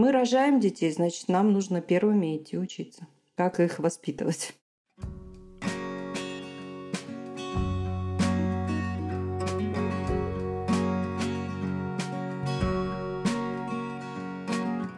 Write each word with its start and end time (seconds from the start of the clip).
Мы 0.00 0.12
рожаем 0.12 0.60
детей, 0.60 0.90
значит, 0.90 1.28
нам 1.28 1.52
нужно 1.52 1.82
первыми 1.82 2.38
идти 2.38 2.56
учиться. 2.56 3.06
Как 3.34 3.60
их 3.60 3.78
воспитывать? 3.78 4.54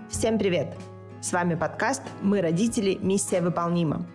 Всем 0.08 0.38
привет! 0.38 0.76
С 1.20 1.32
вами 1.32 1.56
подкаст 1.56 2.02
«Мы 2.22 2.40
родители. 2.40 2.96
Миссия 3.02 3.40
выполнима». 3.40 4.06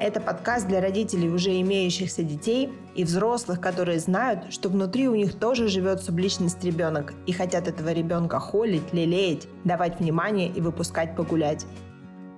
Это 0.00 0.20
подкаст 0.20 0.66
для 0.66 0.80
родителей, 0.80 1.28
уже 1.28 1.60
имеющихся 1.60 2.24
детей, 2.24 2.72
и 2.96 3.04
взрослых, 3.04 3.60
которые 3.60 4.00
знают, 4.00 4.52
что 4.52 4.68
внутри 4.68 5.08
у 5.08 5.14
них 5.14 5.38
тоже 5.38 5.68
живет 5.68 6.02
субличность 6.02 6.62
ребенок 6.64 7.14
и 7.26 7.32
хотят 7.32 7.68
этого 7.68 7.92
ребенка 7.92 8.40
холить, 8.40 8.92
лелеять, 8.92 9.46
давать 9.62 10.00
внимание 10.00 10.48
и 10.48 10.60
выпускать 10.60 11.14
погулять. 11.14 11.64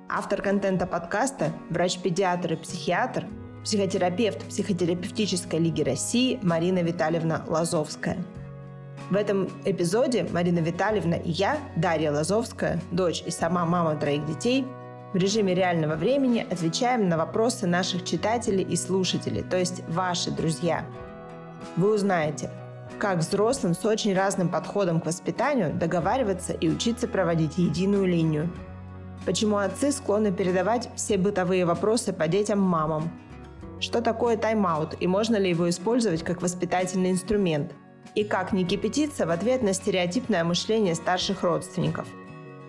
Автор 0.09 0.43
контента 0.43 0.87
подкаста– 0.87 1.51
врач-педиатр 1.71 2.53
и 2.53 2.57
психиатр, 2.57 3.25
психотерапевт 3.65 4.45
Психотерапевтической 4.45 5.59
лиги 5.59 5.83
России 5.83 6.39
Марина 6.43 6.81
Витальевна 6.81 7.43
Лазовская. 7.49 8.19
В 9.11 9.17
этом 9.17 9.49
эпизоде 9.65 10.27
Марина 10.31 10.59
Витальевна 10.59 11.15
и 11.15 11.31
я, 11.31 11.57
Дарья 11.75 12.13
Лазовская, 12.13 12.81
дочь 12.93 13.23
и 13.27 13.31
сама 13.31 13.65
мама 13.65 13.97
троих 13.97 14.27
детей– 14.27 14.67
в 15.17 15.19
режиме 15.19 15.55
реального 15.55 15.95
времени 15.95 16.47
отвечаем 16.51 17.09
на 17.09 17.17
вопросы 17.17 17.67
наших 17.67 18.05
читателей 18.05 18.63
и 18.63 18.77
слушателей, 18.77 19.43
то 19.43 19.57
есть 19.57 19.83
ваши 19.89 20.31
друзья. 20.31 20.85
Вы 21.77 21.95
узнаете, 21.95 22.51
как 22.99 23.21
взрослым 23.21 23.75
с 23.75 23.83
очень 23.87 24.15
разным 24.15 24.51
подходом 24.51 25.01
к 25.01 25.07
воспитанию 25.07 25.73
договариваться 25.73 26.53
и 26.53 26.69
учиться 26.69 27.09
проводить 27.09 27.57
единую 27.57 28.05
линию. 28.05 28.51
Почему 29.25 29.57
отцы 29.57 29.91
склонны 29.91 30.33
передавать 30.33 30.91
все 30.97 31.17
бытовые 31.17 31.65
вопросы 31.65 32.13
по 32.13 32.29
детям 32.29 32.61
мамам? 32.61 33.11
Что 33.81 34.03
такое 34.03 34.37
тайм-аут 34.37 34.97
и 35.01 35.07
можно 35.07 35.37
ли 35.37 35.49
его 35.49 35.67
использовать 35.71 36.25
как 36.25 36.43
воспитательный 36.43 37.11
инструмент? 37.11 37.73
И 38.15 38.23
как 38.23 38.53
не 38.53 38.67
кипятиться 38.67 39.25
в 39.25 39.31
ответ 39.31 39.63
на 39.63 39.73
стереотипное 39.73 40.45
мышление 40.45 40.95
старших 40.95 41.43
родственников– 41.43 42.07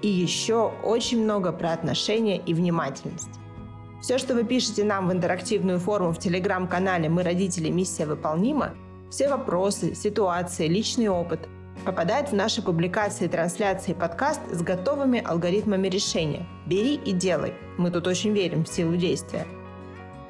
и 0.01 0.07
еще 0.07 0.71
очень 0.83 1.23
много 1.23 1.51
про 1.51 1.73
отношения 1.73 2.37
и 2.37 2.53
внимательность. 2.53 3.29
Все, 4.01 4.17
что 4.17 4.35
вы 4.35 4.43
пишете 4.43 4.83
нам 4.83 5.07
в 5.07 5.11
интерактивную 5.11 5.79
форму 5.79 6.11
в 6.11 6.19
телеграм-канале 6.19 7.09
«Мы 7.09 7.23
родители. 7.23 7.69
Миссия 7.69 8.05
выполнима», 8.05 8.75
все 9.09 9.27
вопросы, 9.29 9.95
ситуации, 9.95 10.67
личный 10.67 11.07
опыт 11.07 11.47
попадает 11.85 12.29
в 12.29 12.33
наши 12.33 12.61
публикации, 12.61 13.27
трансляции 13.27 13.93
подкаст 13.93 14.41
с 14.51 14.61
готовыми 14.61 15.23
алгоритмами 15.23 15.87
решения. 15.87 16.45
Бери 16.65 16.95
и 16.95 17.13
делай. 17.13 17.53
Мы 17.77 17.91
тут 17.91 18.07
очень 18.07 18.33
верим 18.33 18.65
в 18.65 18.67
силу 18.67 18.95
действия. 18.95 19.45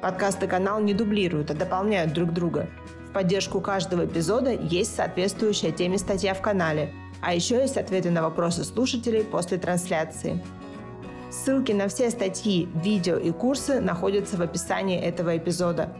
Подкаст 0.00 0.42
и 0.42 0.46
канал 0.46 0.80
не 0.80 0.94
дублируют, 0.94 1.50
а 1.50 1.54
дополняют 1.54 2.12
друг 2.12 2.32
друга. 2.32 2.68
В 3.08 3.12
поддержку 3.12 3.60
каждого 3.60 4.06
эпизода 4.06 4.52
есть 4.52 4.94
соответствующая 4.94 5.72
теме 5.72 5.98
статья 5.98 6.34
в 6.34 6.40
канале– 6.40 6.94
а 7.20 7.34
еще 7.34 7.56
есть 7.56 7.76
ответы 7.76 8.10
на 8.10 8.22
вопросы 8.22 8.64
слушателей 8.64 9.24
после 9.24 9.58
трансляции. 9.58 10.42
Ссылки 11.30 11.72
на 11.72 11.88
все 11.88 12.10
статьи, 12.10 12.68
видео 12.82 13.16
и 13.16 13.32
курсы 13.32 13.80
находятся 13.80 14.36
в 14.36 14.42
описании 14.42 14.98
этого 14.98 15.36
эпизода. 15.36 15.94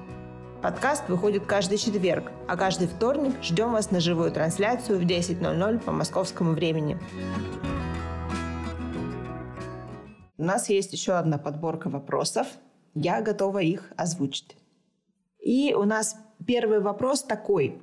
Подкаст 0.63 1.09
выходит 1.09 1.47
каждый 1.47 1.79
четверг, 1.79 2.33
а 2.49 2.57
каждый 2.57 2.89
вторник 2.89 3.35
ждем 3.43 3.73
вас 3.73 3.91
на 3.91 4.01
живую 4.01 4.33
трансляцию 4.33 4.99
в 4.99 5.03
10.00 5.03 5.79
по 5.81 5.93
московскому 5.93 6.53
времени. 6.53 6.99
У 10.37 10.45
нас 10.45 10.69
есть 10.69 10.93
еще 10.93 11.13
одна 11.13 11.37
подборка 11.37 11.91
вопросов. 11.91 12.47
Я 12.95 13.21
готова 13.21 13.59
их 13.59 13.93
озвучить. 13.97 14.57
И 15.41 15.75
у 15.75 15.85
нас 15.85 16.17
первый 16.47 16.81
вопрос 16.81 17.23
такой. 17.23 17.83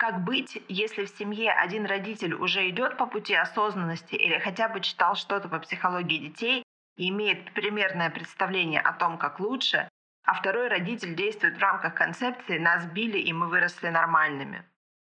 Как 0.00 0.24
быть, 0.24 0.56
если 0.66 1.04
в 1.04 1.10
семье 1.10 1.52
один 1.52 1.84
родитель 1.84 2.32
уже 2.32 2.70
идет 2.70 2.96
по 2.96 3.04
пути 3.04 3.34
осознанности 3.34 4.14
или 4.14 4.38
хотя 4.38 4.70
бы 4.70 4.80
читал 4.80 5.14
что-то 5.14 5.50
по 5.50 5.58
психологии 5.58 6.28
детей 6.28 6.64
и 6.96 7.10
имеет 7.10 7.52
примерное 7.52 8.08
представление 8.08 8.80
о 8.80 8.94
том, 8.94 9.18
как 9.18 9.40
лучше, 9.40 9.90
а 10.24 10.32
второй 10.32 10.68
родитель 10.68 11.14
действует 11.14 11.58
в 11.58 11.60
рамках 11.60 11.94
концепции 11.94 12.56
«нас 12.56 12.86
били, 12.86 13.18
и 13.18 13.30
мы 13.34 13.48
выросли 13.48 13.90
нормальными». 13.90 14.64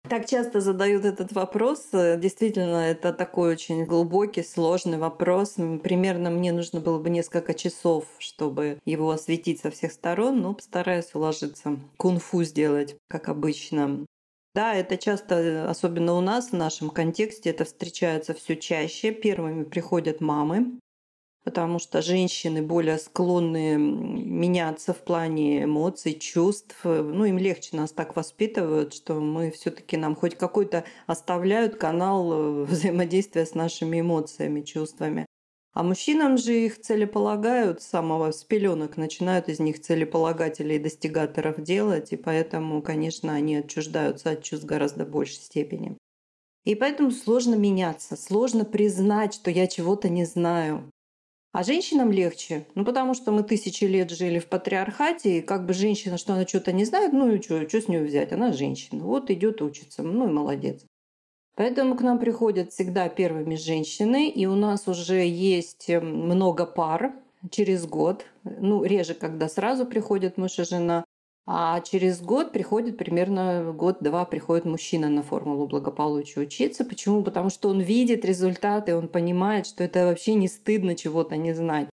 Так 0.09 0.25
часто 0.27 0.59
задают 0.59 1.05
этот 1.05 1.31
вопрос. 1.31 1.87
Действительно, 1.93 2.75
это 2.75 3.13
такой 3.13 3.53
очень 3.53 3.85
глубокий, 3.85 4.43
сложный 4.43 4.97
вопрос. 4.97 5.53
Примерно 5.81 6.29
мне 6.29 6.51
нужно 6.51 6.81
было 6.81 6.99
бы 6.99 7.09
несколько 7.09 7.53
часов, 7.53 8.03
чтобы 8.19 8.79
его 8.83 9.11
осветить 9.11 9.61
со 9.61 9.71
всех 9.71 9.93
сторон, 9.93 10.41
но 10.41 10.53
постараюсь 10.53 11.15
уложиться. 11.15 11.79
Кунг-фу 11.95 12.43
сделать, 12.43 12.97
как 13.07 13.29
обычно. 13.29 14.05
Да, 14.55 14.75
это 14.75 14.97
часто, 14.97 15.67
особенно 15.67 16.13
у 16.13 16.21
нас, 16.21 16.49
в 16.49 16.53
нашем 16.53 16.91
контексте, 16.91 17.49
это 17.49 17.65
встречается 17.65 18.35
все 18.35 18.55
чаще. 18.55 19.11
Первыми 19.11 19.63
приходят 19.63 20.21
мамы, 20.21 20.79
потому 21.43 21.79
что 21.79 22.03
женщины 22.03 22.61
более 22.61 22.99
склонны 22.99 23.77
меняться 23.77 24.93
в 24.93 24.99
плане 24.99 25.63
эмоций, 25.63 26.13
чувств. 26.13 26.77
Ну, 26.83 27.25
им 27.25 27.39
легче 27.39 27.75
нас 27.75 27.91
так 27.93 28.15
воспитывают, 28.15 28.93
что 28.93 29.15
мы 29.19 29.49
все 29.49 29.71
таки 29.71 29.97
нам 29.97 30.15
хоть 30.15 30.35
какой-то 30.35 30.83
оставляют 31.07 31.77
канал 31.77 32.33
э, 32.33 32.63
взаимодействия 32.65 33.47
с 33.47 33.55
нашими 33.55 34.01
эмоциями, 34.01 34.61
чувствами. 34.61 35.25
А 35.73 35.81
мужчинам 35.81 36.37
же 36.37 36.53
их 36.65 36.79
целеполагают 36.79 37.81
с 37.81 37.87
самого 37.87 38.31
с 38.31 38.43
пеленок, 38.43 38.95
начинают 38.95 39.49
из 39.49 39.59
них 39.59 39.81
целеполагателей 39.81 40.75
и 40.75 40.79
достигаторов 40.79 41.61
делать, 41.63 42.13
и 42.13 42.15
поэтому, 42.15 42.83
конечно, 42.83 43.33
они 43.33 43.55
отчуждаются 43.55 44.31
от 44.31 44.43
чувств 44.43 44.67
гораздо 44.67 45.03
большей 45.03 45.37
степени. 45.37 45.97
И 46.63 46.75
поэтому 46.75 47.09
сложно 47.09 47.55
меняться, 47.55 48.15
сложно 48.15 48.65
признать, 48.65 49.33
что 49.33 49.49
я 49.49 49.65
чего-то 49.65 50.09
не 50.09 50.25
знаю. 50.25 50.91
А 51.53 51.63
женщинам 51.63 52.11
легче, 52.11 52.67
ну 52.75 52.85
потому 52.85 53.15
что 53.15 53.31
мы 53.31 53.43
тысячи 53.43 53.83
лет 53.85 54.11
жили 54.11 54.37
в 54.37 54.47
патриархате, 54.47 55.39
и 55.39 55.41
как 55.41 55.65
бы 55.65 55.73
женщина, 55.73 56.17
что 56.17 56.33
она 56.33 56.47
что-то 56.47 56.71
не 56.71 56.85
знает, 56.85 57.13
ну 57.13 57.31
и 57.31 57.41
что, 57.41 57.67
что 57.67 57.81
с 57.81 57.87
нее 57.87 58.03
взять, 58.03 58.31
она 58.31 58.53
женщина, 58.53 59.03
вот 59.03 59.31
идет 59.31 59.61
учится, 59.61 60.03
ну 60.03 60.29
и 60.29 60.31
молодец. 60.31 60.85
Поэтому 61.55 61.95
к 61.95 62.01
нам 62.01 62.17
приходят 62.17 62.71
всегда 62.71 63.09
первыми 63.09 63.55
женщины, 63.55 64.29
и 64.29 64.45
у 64.47 64.55
нас 64.55 64.87
уже 64.87 65.25
есть 65.25 65.89
эм, 65.89 66.25
много 66.25 66.65
пар 66.65 67.13
через 67.51 67.85
год. 67.85 68.25
Ну, 68.43 68.83
реже, 68.83 69.13
когда 69.13 69.47
сразу 69.47 69.85
приходят 69.85 70.37
муж 70.37 70.57
и 70.57 70.63
жена, 70.63 71.03
а 71.45 71.81
через 71.81 72.21
год 72.21 72.53
приходит 72.53 72.97
примерно 72.97 73.73
год-два 73.73 74.25
приходит 74.25 74.65
мужчина 74.65 75.09
на 75.09 75.21
формулу 75.21 75.67
благополучия 75.67 76.39
учиться. 76.39 76.85
Почему? 76.85 77.21
Потому 77.21 77.49
что 77.49 77.69
он 77.69 77.81
видит 77.81 78.25
результаты, 78.25 78.95
он 78.95 79.07
понимает, 79.07 79.67
что 79.67 79.83
это 79.83 80.05
вообще 80.05 80.35
не 80.35 80.47
стыдно 80.47 80.95
чего-то 80.95 81.35
не 81.35 81.53
знать. 81.53 81.89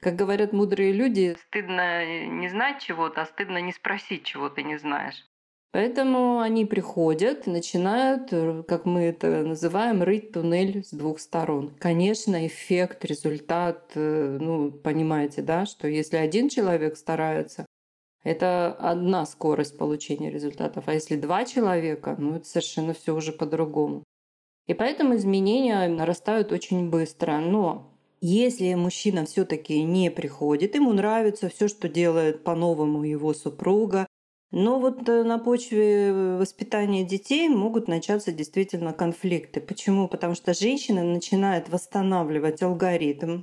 Как 0.00 0.16
говорят 0.16 0.52
мудрые 0.52 0.92
люди, 0.92 1.36
стыдно 1.48 2.26
не 2.26 2.48
знать 2.48 2.82
чего-то, 2.82 3.22
а 3.22 3.26
стыдно 3.26 3.60
не 3.60 3.72
спросить, 3.72 4.24
чего 4.24 4.48
ты 4.48 4.62
не 4.62 4.76
знаешь. 4.78 5.29
Поэтому 5.72 6.40
они 6.40 6.64
приходят 6.64 7.46
начинают, 7.46 8.32
э, 8.32 8.64
как 8.66 8.86
мы 8.86 9.02
это 9.02 9.44
называем, 9.44 10.02
рыть 10.02 10.32
туннель 10.32 10.84
с 10.84 10.90
двух 10.90 11.20
сторон. 11.20 11.72
Конечно, 11.78 12.44
эффект, 12.46 13.04
результат, 13.04 13.92
э, 13.94 14.38
ну, 14.40 14.72
понимаете, 14.72 15.42
да, 15.42 15.66
что 15.66 15.86
если 15.86 16.16
один 16.16 16.48
человек 16.48 16.96
старается, 16.96 17.66
это 18.24 18.72
одна 18.72 19.24
скорость 19.26 19.78
получения 19.78 20.30
результатов. 20.30 20.84
А 20.86 20.94
если 20.94 21.14
два 21.14 21.44
человека, 21.44 22.16
ну, 22.18 22.36
это 22.36 22.46
совершенно 22.46 22.92
все 22.92 23.14
уже 23.14 23.32
по-другому. 23.32 24.02
И 24.66 24.74
поэтому 24.74 25.14
изменения 25.16 25.88
нарастают 25.88 26.52
очень 26.52 26.90
быстро. 26.90 27.38
Но 27.38 27.92
если 28.20 28.74
мужчина 28.74 29.24
все-таки 29.24 29.82
не 29.82 30.10
приходит, 30.10 30.74
ему 30.74 30.92
нравится 30.92 31.48
все, 31.48 31.68
что 31.68 31.88
делает 31.88 32.44
по-новому 32.44 33.04
его 33.04 33.32
супруга, 33.34 34.06
но 34.52 34.80
вот 34.80 35.08
э, 35.08 35.22
на 35.22 35.38
почве 35.38 36.36
воспитания 36.36 37.04
детей 37.04 37.48
могут 37.48 37.86
начаться 37.86 38.32
действительно 38.32 38.92
конфликты. 38.92 39.60
Почему? 39.60 40.08
Потому 40.08 40.34
что 40.34 40.54
женщина 40.54 41.04
начинает 41.04 41.68
восстанавливать 41.68 42.62
алгоритм. 42.62 43.42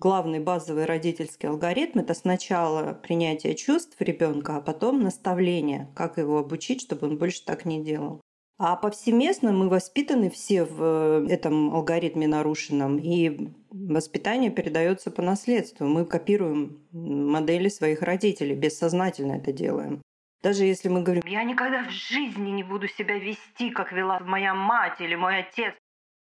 Главный 0.00 0.40
базовый 0.40 0.84
родительский 0.84 1.48
алгоритм– 1.48 1.98
это 2.00 2.14
сначала 2.14 2.92
принятие 2.92 3.54
чувств 3.54 3.94
ребенка, 4.00 4.56
а 4.56 4.60
потом 4.60 5.00
наставление, 5.00 5.92
как 5.94 6.18
его 6.18 6.38
обучить, 6.38 6.80
чтобы 6.80 7.06
он 7.06 7.18
больше 7.18 7.44
так 7.44 7.64
не 7.64 7.84
делал. 7.84 8.20
А 8.58 8.74
повсеместно 8.74 9.52
мы 9.52 9.68
воспитаны 9.68 10.28
все 10.28 10.64
в 10.64 11.26
этом 11.28 11.72
алгоритме 11.72 12.26
нарушенном, 12.26 12.98
и 12.98 13.50
воспитание 13.70 14.50
передается 14.50 15.12
по 15.12 15.22
наследству. 15.22 15.86
Мы 15.86 16.04
копируем 16.04 16.80
модели 16.90 17.68
своих 17.68 18.02
родителей, 18.02 18.56
бессознательно 18.56 19.34
это 19.34 19.52
делаем. 19.52 20.02
Даже 20.42 20.64
если 20.64 20.88
мы 20.88 21.02
говорим, 21.02 21.22
я 21.26 21.44
никогда 21.44 21.84
в 21.84 21.90
жизни 21.90 22.50
не 22.50 22.64
буду 22.64 22.88
себя 22.88 23.16
вести, 23.16 23.70
как 23.70 23.92
вела 23.92 24.18
моя 24.20 24.54
мать 24.54 25.00
или 25.00 25.14
мой 25.14 25.38
отец. 25.40 25.74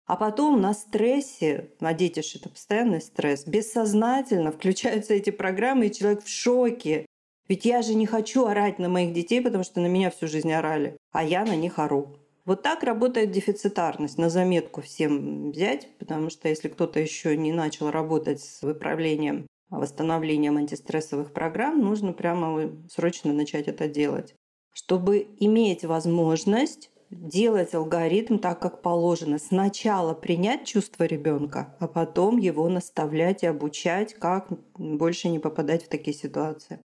А 0.05 0.17
потом 0.17 0.61
на 0.61 0.73
стрессе, 0.73 1.71
на 1.79 1.93
детище 1.93 2.37
это 2.37 2.49
постоянный 2.49 3.01
стресс, 3.01 3.47
бессознательно 3.47 4.51
включаются 4.51 5.13
эти 5.13 5.29
программы, 5.29 5.87
и 5.87 5.91
человек 5.91 6.23
в 6.23 6.29
шоке. 6.29 7.05
Ведь 7.47 7.65
я 7.65 7.81
же 7.81 7.93
не 7.95 8.05
хочу 8.05 8.45
орать 8.45 8.79
на 8.79 8.89
моих 8.89 9.13
детей, 9.13 9.41
потому 9.41 9.63
что 9.63 9.79
на 9.79 9.87
меня 9.87 10.11
всю 10.11 10.27
жизнь 10.27 10.51
орали, 10.51 10.97
а 11.11 11.23
я 11.23 11.45
на 11.45 11.55
них 11.55 11.79
ору. 11.79 12.17
Вот 12.45 12.61
так 12.61 12.83
работает 12.83 13.31
дефицитарность. 13.31 14.17
На 14.17 14.29
заметку 14.29 14.81
всем 14.81 15.51
взять, 15.51 15.87
потому 15.97 16.29
что 16.29 16.49
если 16.49 16.67
кто-то 16.67 16.99
еще 16.99 17.37
не 17.37 17.53
начал 17.53 17.89
работать 17.89 18.41
с 18.41 18.61
выправлением, 18.61 19.47
восстановлением 19.79 20.57
антистрессовых 20.57 21.33
программ, 21.33 21.79
нужно 21.81 22.13
прямо 22.13 22.71
срочно 22.89 23.33
начать 23.33 23.67
это 23.67 23.87
делать. 23.87 24.35
Чтобы 24.73 25.27
иметь 25.39 25.85
возможность 25.85 26.91
делать 27.09 27.73
алгоритм 27.73 28.37
так, 28.37 28.59
как 28.59 28.81
положено. 28.81 29.37
Сначала 29.37 30.13
принять 30.13 30.65
чувство 30.65 31.03
ребенка, 31.03 31.75
а 31.79 31.87
потом 31.87 32.37
его 32.37 32.67
наставлять 32.69 33.43
и 33.43 33.47
обучать, 33.47 34.13
как 34.15 34.47
больше 34.77 35.29
не 35.29 35.39
попадать 35.39 35.85
в 35.85 35.89
такие 35.89 36.15
ситуации. 36.15 36.81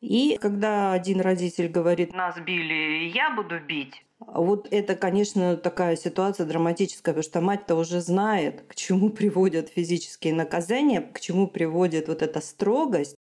И 0.00 0.38
когда 0.40 0.92
один 0.92 1.20
родитель 1.20 1.68
говорит, 1.68 2.14
нас 2.14 2.38
били, 2.40 3.10
я 3.14 3.34
буду 3.34 3.60
бить, 3.60 4.04
вот 4.20 4.68
это, 4.70 4.94
конечно, 4.96 5.56
такая 5.56 5.96
ситуация 5.96 6.46
драматическая, 6.46 7.14
потому 7.14 7.22
что 7.22 7.40
мать-то 7.40 7.74
уже 7.74 8.00
знает, 8.00 8.62
к 8.68 8.74
чему 8.74 9.10
приводят 9.10 9.68
физические 9.68 10.34
наказания, 10.34 11.00
к 11.00 11.20
чему 11.20 11.48
приводит 11.48 12.08
вот 12.08 12.22
эта 12.22 12.40
строгость 12.40 13.16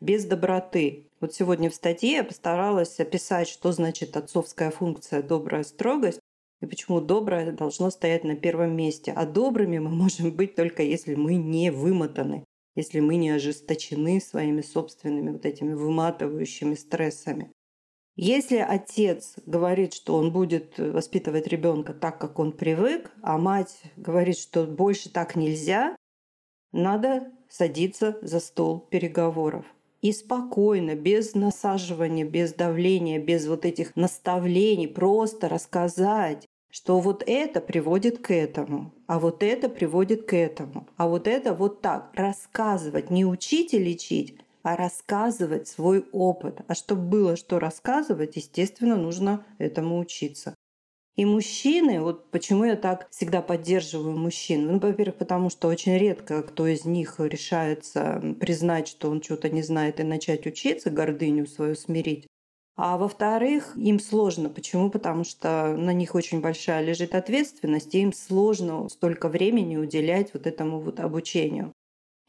без 0.00 0.24
доброты. 0.24 1.08
Вот 1.20 1.34
сегодня 1.34 1.70
в 1.70 1.74
статье 1.74 2.12
я 2.12 2.24
постаралась 2.24 2.98
описать, 3.00 3.48
что 3.48 3.72
значит 3.72 4.16
отцовская 4.16 4.70
функция 4.70 5.22
«добрая 5.22 5.62
строгость», 5.62 6.20
и 6.60 6.66
почему 6.66 7.00
доброе 7.00 7.52
должно 7.52 7.90
стоять 7.90 8.22
на 8.22 8.36
первом 8.36 8.76
месте. 8.76 9.12
А 9.16 9.26
добрыми 9.26 9.78
мы 9.78 9.90
можем 9.90 10.30
быть 10.32 10.54
только 10.54 10.82
если 10.82 11.14
мы 11.14 11.36
не 11.36 11.70
вымотаны 11.70 12.44
если 12.74 13.00
мы 13.00 13.16
не 13.16 13.30
ожесточены 13.30 14.20
своими 14.20 14.62
собственными 14.62 15.30
вот 15.30 15.44
этими 15.44 15.74
выматывающими 15.74 16.74
стрессами. 16.74 17.52
Если 18.24 18.58
отец 18.58 19.34
говорит, 19.46 19.94
что 19.94 20.14
он 20.14 20.30
будет 20.30 20.78
воспитывать 20.78 21.48
ребенка 21.48 21.92
так, 21.92 22.20
как 22.20 22.38
он 22.38 22.52
привык, 22.52 23.10
а 23.20 23.36
мать 23.36 23.82
говорит, 23.96 24.38
что 24.38 24.62
больше 24.62 25.10
так 25.10 25.34
нельзя, 25.34 25.96
надо 26.70 27.32
садиться 27.50 28.20
за 28.22 28.38
стол 28.38 28.78
переговоров. 28.78 29.66
И 30.02 30.12
спокойно, 30.12 30.94
без 30.94 31.34
насаживания, 31.34 32.24
без 32.24 32.54
давления, 32.54 33.18
без 33.18 33.48
вот 33.48 33.64
этих 33.64 33.96
наставлений, 33.96 34.86
просто 34.86 35.48
рассказать, 35.48 36.46
что 36.70 37.00
вот 37.00 37.24
это 37.26 37.60
приводит 37.60 38.18
к 38.18 38.32
этому, 38.32 38.94
а 39.08 39.18
вот 39.18 39.42
это 39.42 39.68
приводит 39.68 40.26
к 40.26 40.36
этому, 40.36 40.86
а 40.96 41.08
вот 41.08 41.26
это 41.26 41.54
вот 41.54 41.82
так. 41.82 42.12
Рассказывать, 42.14 43.10
не 43.10 43.26
учить 43.26 43.74
и 43.74 43.80
лечить, 43.80 44.36
а 44.62 44.76
рассказывать 44.76 45.68
свой 45.68 46.06
опыт. 46.12 46.60
А 46.68 46.74
чтобы 46.74 47.02
было 47.02 47.36
что 47.36 47.58
рассказывать, 47.58 48.36
естественно, 48.36 48.96
нужно 48.96 49.44
этому 49.58 49.98
учиться. 49.98 50.54
И 51.14 51.26
мужчины, 51.26 52.00
вот 52.00 52.30
почему 52.30 52.64
я 52.64 52.74
так 52.74 53.10
всегда 53.10 53.42
поддерживаю 53.42 54.16
мужчин. 54.16 54.66
Ну, 54.66 54.78
во-первых, 54.78 55.16
потому 55.16 55.50
что 55.50 55.68
очень 55.68 55.98
редко 55.98 56.42
кто 56.42 56.66
из 56.66 56.86
них 56.86 57.16
решается 57.18 58.34
признать, 58.40 58.88
что 58.88 59.10
он 59.10 59.22
что-то 59.22 59.50
не 59.50 59.62
знает 59.62 60.00
и 60.00 60.04
начать 60.04 60.46
учиться, 60.46 60.90
гордыню 60.90 61.46
свою 61.46 61.74
смирить. 61.74 62.26
А 62.76 62.96
во-вторых, 62.96 63.76
им 63.76 64.00
сложно. 64.00 64.48
Почему? 64.48 64.90
Потому 64.90 65.24
что 65.24 65.76
на 65.76 65.92
них 65.92 66.14
очень 66.14 66.40
большая 66.40 66.82
лежит 66.82 67.14
ответственность, 67.14 67.94
и 67.94 68.00
им 68.00 68.14
сложно 68.14 68.88
столько 68.88 69.28
времени 69.28 69.76
уделять 69.76 70.32
вот 70.32 70.46
этому 70.46 70.80
вот 70.80 70.98
обучению. 70.98 71.72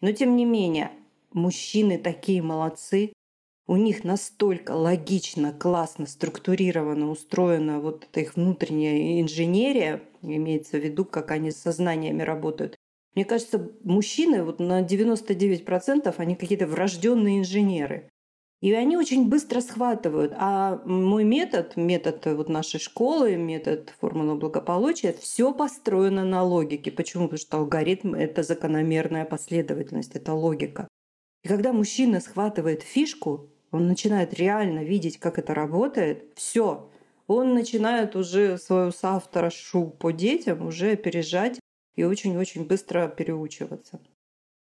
Но 0.02 0.12
тем 0.12 0.36
не 0.36 0.44
менее, 0.44 0.92
мужчины 1.34 1.98
такие 1.98 2.42
молодцы, 2.42 3.14
у 3.66 3.78
них 3.78 4.04
настолько 4.04 4.72
логично, 4.72 5.54
классно, 5.54 6.06
структурировано, 6.06 7.10
устроена 7.10 7.80
вот 7.80 8.04
эта 8.04 8.20
их 8.20 8.36
внутренняя 8.36 9.22
инженерия, 9.22 10.02
имеется 10.22 10.78
в 10.78 10.84
виду, 10.84 11.06
как 11.06 11.32
они 11.32 11.52
с 11.52 11.62
сознаниями 11.62 12.24
работают. 12.24 12.76
Мне 13.16 13.26
кажется, 13.26 13.72
мужчины 13.84 14.44
вот 14.44 14.60
на 14.60 14.82
99% 14.82 16.14
они 16.18 16.36
какие-то 16.36 16.68
врожденные 16.68 17.40
инженеры. 17.40 18.10
И 18.62 18.74
они 18.74 18.96
очень 18.96 19.28
быстро 19.28 19.60
схватывают. 19.60 20.34
А 20.38 20.82
мой 20.86 21.26
метод, 21.26 21.76
метод 21.76 22.26
вот 22.28 22.48
нашей 22.48 22.80
школы, 22.80 23.36
метод 23.36 23.94
формулы 24.00 24.36
благополучия, 24.36 25.14
все 25.14 25.54
построено 25.54 26.24
на 26.24 26.44
логике. 26.44 26.90
Почему? 26.90 27.26
Потому 27.26 27.40
что 27.40 27.58
алгоритм– 27.58 28.14
это 28.16 28.42
закономерная 28.42 29.26
последовательность, 29.26 30.16
это 30.16 30.34
логика. 30.34 30.88
И 31.44 31.48
когда 31.48 31.74
мужчина 31.74 32.22
схватывает 32.22 32.84
фишку, 32.84 33.50
он 33.72 33.88
начинает 33.88 34.34
реально 34.34 34.84
видеть, 34.84 35.20
как 35.20 35.38
это 35.38 35.54
работает, 35.54 36.32
все, 36.36 36.90
он 37.28 37.54
начинает 37.54 38.16
уже 38.16 38.58
свою 38.58 38.92
соавторошу 38.92 39.88
по 39.88 40.12
детям 40.12 40.66
уже 40.66 40.92
опережать 40.92 41.60
и 41.96 42.04
очень-очень 42.04 42.66
быстро 42.66 43.08
переучиваться. 43.08 44.00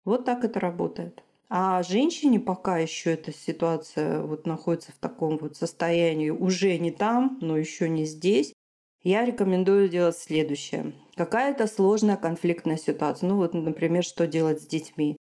Вот 0.06 0.26
так 0.26 0.44
это 0.44 0.60
работает. 0.60 1.24
А 1.50 1.84
женщине 1.84 2.40
пока 2.40 2.80
еще 2.80 3.14
эта 3.14 3.32
ситуация 3.32 4.22
вот 4.22 4.48
находится 4.48 4.92
в 4.92 4.96
таком 4.96 5.38
вот 5.38 5.56
состоянии 5.56 6.30
уже 6.30 6.78
не 6.80 6.92
там, 6.92 7.38
но 7.42 7.58
еще 7.58 7.88
не 7.88 8.06
здесь, 8.06 8.54
я 9.04 9.24
рекомендую 9.24 9.88
делать 9.88 10.18
следующее. 10.18 10.94
Какая-то 11.16 11.68
сложная 11.68 12.18
конфликтная 12.18 12.78
ситуация. 12.78 13.30
Ну 13.30 13.38
вот, 13.38 13.54
например, 13.54 14.04
что 14.04 14.26
делать 14.26 14.62
с 14.62 14.66
детьми. 14.66 15.16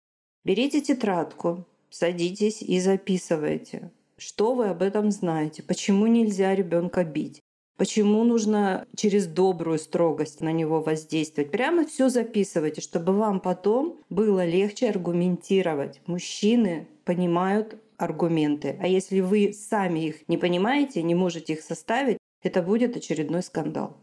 Берите 0.45 0.81
тетрадку, 0.81 1.67
садитесь 1.91 2.63
и 2.63 2.81
записывайте. 2.81 3.91
Что 4.17 4.55
вы 4.55 4.69
об 4.69 4.81
этом 4.81 5.11
знаете? 5.11 5.63
Почему 5.63 6.07
нельзя 6.07 6.55
ребенка 6.55 7.05
бить? 7.05 7.41
Почему 7.77 8.25
нужно 8.25 8.87
через 8.97 9.27
добрую 9.27 9.79
строгость 9.79 10.41
на 10.41 10.53
него 10.53 10.83
воздействовать? 10.83 11.51
Прямо 11.51 11.87
все 11.87 12.09
записывайте, 12.09 12.81
чтобы 12.81 13.13
вам 13.15 13.41
потом 13.41 14.01
было 14.09 14.45
легче 14.45 14.89
аргументировать. 14.89 16.01
Мужчины 16.07 16.89
понимают 17.05 17.77
аргументы. 17.99 18.79
А 18.81 18.87
если 18.87 19.21
вы 19.21 19.53
сами 19.53 20.01
их 20.01 20.29
не 20.29 20.39
понимаете, 20.39 21.03
не 21.03 21.15
можете 21.15 21.53
их 21.53 21.61
составить, 21.61 22.19
это 22.43 22.63
будет 22.63 22.97
очередной 22.97 23.43
скандал. 23.43 23.97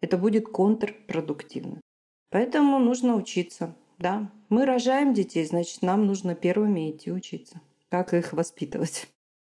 Это 0.00 0.16
будет 0.16 0.48
контрпродуктивно. 0.48 1.80
Поэтому 2.30 2.78
нужно 2.78 3.14
учиться. 3.16 3.74
Да, 4.02 4.28
мы 4.48 4.66
рожаем 4.66 5.14
детей, 5.14 5.44
значит, 5.44 5.80
нам 5.80 6.06
нужно 6.06 6.34
первыми 6.34 6.90
идти 6.90 7.12
учиться. 7.12 7.60
Как 7.88 8.12
их 8.12 8.32
воспитывать? 8.32 9.06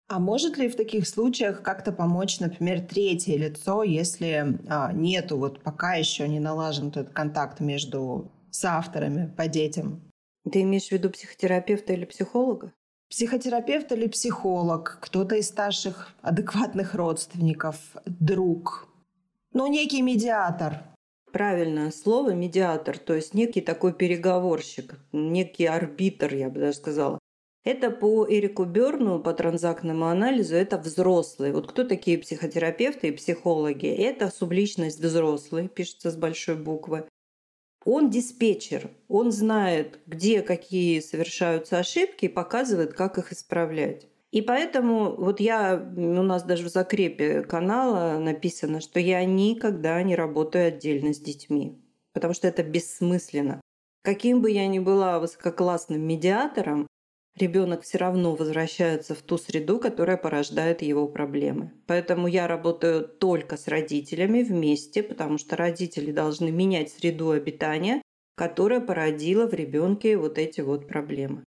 А 0.09 0.19
может 0.19 0.59
ли 0.59 0.69
в 0.69 0.77
таких 0.77 1.09
случаях 1.09 1.63
как-то 1.63 1.91
помочь, 1.91 2.39
например, 2.39 2.83
третье 2.83 3.39
лицо, 3.39 3.83
если 3.83 4.59
а, 4.69 4.93
нету, 4.93 5.39
вот 5.39 5.63
пока 5.63 5.95
еще 5.95 6.29
не 6.29 6.39
налажен 6.39 6.89
этот 6.89 7.15
контакт 7.15 7.61
между 7.61 8.31
соавторами 8.51 9.33
по 9.35 9.49
детям? 9.49 10.03
Ты 10.53 10.61
имеешь 10.61 10.89
в 10.89 10.93
виду 10.93 11.09
психотерапевта 11.09 11.95
или 11.95 12.05
психолога? 12.05 12.75
Психотерапевт 13.09 13.91
или 13.93 14.07
психолог, 14.07 14.99
кто-то 15.01 15.37
из 15.37 15.49
старших 15.49 16.13
адекватных 16.21 16.95
родственников, 16.95 17.79
друг, 18.05 18.87
ну, 19.55 19.67
некий 19.67 20.03
медиатор. 20.03 20.92
Правильное 21.33 21.91
слово 21.91 22.35
медиатор, 22.35 22.99
то 22.99 23.15
есть 23.15 23.33
некий 23.33 23.63
такой 23.63 23.95
переговорщик, 23.95 24.97
некий 25.13 25.65
арбитр, 25.65 26.35
я 26.35 26.51
бы 26.51 26.61
даже 26.61 26.77
сказала. 26.77 27.19
Это 27.65 27.91
по 27.91 28.27
Эрику 28.29 28.65
Берну, 28.65 29.19
по 29.19 29.33
транзактному 29.33 30.07
анализу, 30.07 30.57
это 30.57 30.77
взрослые. 30.77 31.53
Вот 31.53 31.71
кто 31.71 31.85
такие 31.85 32.19
психотерапевты 32.19 33.09
и 33.09 33.13
психологи? 33.13 33.87
Это 33.87 34.31
субличность 34.31 35.01
взрослый, 35.01 35.69
пишется 35.69 36.11
с 36.11 36.17
большой 36.17 36.57
буквы. 36.57 37.09
Он 37.85 38.11
диспетчер, 38.11 38.91
он 39.09 39.33
знает, 39.33 40.01
где 40.07 40.43
какие 40.43 41.01
совершаются 41.01 41.79
ошибки 41.79 42.27
и 42.27 42.29
показывает, 42.29 42.93
как 42.93 43.17
их 43.19 43.33
исправлять. 43.33 44.07
И 44.33 44.41
поэтому 44.41 45.15
вот 45.15 45.41
я, 45.41 45.77
у 45.95 46.23
нас 46.23 46.43
даже 46.43 46.65
в 46.65 46.71
закрепе 46.71 47.43
канала 47.43 48.19
написано, 48.19 48.81
что 48.81 48.99
я 48.99 49.23
никогда 49.27 50.03
не 50.03 50.17
работаю 50.17 50.69
отдельно 50.69 51.13
с 51.13 51.21
детьми, 51.21 51.79
потому 52.15 52.33
что 52.33 52.49
это 52.49 52.63
бессмысленно. 52.63 53.61
Каким 54.03 54.41
бы 54.41 54.51
я 54.51 54.67
ни 54.67 54.79
была 54.79 55.21
высококлассным 55.21 56.01
медиатором, 56.01 56.87
ребенок 57.37 57.83
все 57.83 57.99
равно 57.99 58.35
возвращается 58.35 59.15
в 59.15 59.21
ту 59.21 59.37
среду, 59.37 59.79
которая 59.79 60.17
порождает 60.17 60.81
его 60.81 61.07
проблемы. 61.09 61.73
Поэтому 61.87 62.27
я 62.27 62.49
работаю 62.49 63.07
только 63.07 63.59
с 63.59 63.69
родителями 63.69 64.43
вместе, 64.43 65.03
потому 65.03 65.37
что 65.37 65.57
родители 65.57 66.11
должны 66.11 66.51
менять 66.51 66.91
среду 66.91 67.33
обитания, 67.33 68.01
которая 68.35 68.81
породила 68.81 69.47
в 69.47 69.53
ребенке 69.53 70.17
вот 70.17 70.39
эти 70.39 70.63
вот 70.63 70.89
проблемы. 70.89 71.45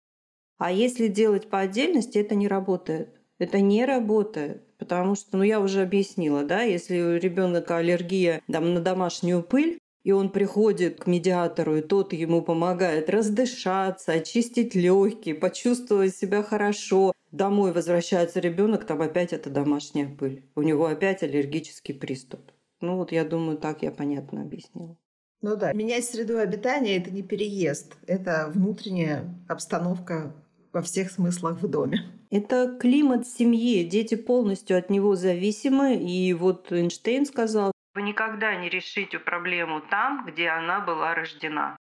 А 0.61 0.71
если 0.71 1.09
делать 1.09 1.49
по 1.49 1.61
отдельности, 1.61 2.19
это 2.19 2.35
не 2.35 2.47
работает. 2.47 3.09
Это 3.39 3.61
не 3.61 3.87
работает, 3.87 4.63
потому 4.77 5.15
что, 5.15 5.39
ну 5.39 5.43
я 5.43 5.59
уже 5.59 5.81
объяснила, 5.81 6.45
да, 6.45 6.61
если 6.61 7.01
у 7.01 7.17
ребенка 7.17 7.79
аллергия 7.79 8.43
там, 8.47 8.75
на 8.75 8.81
домашнюю 8.81 9.43
пыль, 9.43 9.79
и 10.05 10.13
он 10.13 10.29
приходит 10.29 11.01
к 11.03 11.07
медиатору, 11.07 11.77
и 11.77 11.81
тот 11.81 12.13
ему 12.13 12.43
помогает 12.43 13.09
раздышаться, 13.09 14.13
очистить 14.13 14.75
легкие, 14.75 15.35
почувствовать 15.35 16.15
себя 16.15 16.43
хорошо. 16.43 17.15
Домой 17.33 17.73
возвращается 17.73 18.39
ребенок, 18.41 18.85
там 18.85 19.01
опять 19.01 19.33
эта 19.33 19.49
домашняя 19.49 20.15
пыль. 20.15 20.45
У 20.55 20.61
него 20.61 20.85
опять 20.85 21.23
аллергический 21.23 21.95
приступ. 21.95 22.41
Ну 22.83 22.97
вот 22.97 23.13
я 23.13 23.25
думаю, 23.25 23.57
так 23.57 23.83
я 23.83 23.91
понятно 23.91 24.43
объяснила. 24.43 24.99
Ну 25.41 25.57
да, 25.57 25.73
менять 25.73 26.05
среду 26.05 26.37
обитания– 26.37 26.97
это 26.99 27.11
не 27.11 27.23
переезд, 27.23 27.97
это 28.07 28.51
внутренняя 28.53 29.25
обстановка 29.49 30.35
во 30.73 30.83
всех 30.83 31.11
смыслах 31.11 31.61
в 31.61 31.69
доме. 31.69 32.03
Это 32.31 32.77
климат 32.81 33.27
семьи. 33.27 33.85
Дети 33.85 34.15
полностью 34.15 34.79
от 34.79 34.91
него 34.91 35.17
зависимы. 35.17 35.97
И 35.97 36.33
вот 36.33 36.71
Эйнштейн 36.73 37.27
сказал, 37.27 37.73
вы 37.95 38.03
никогда 38.03 38.55
не 38.55 38.69
решите 38.69 39.19
проблему 39.19 39.83
там, 39.91 40.25
где 40.27 40.49
она 40.49 40.81
была 40.81 41.15
рождена. 41.15 41.77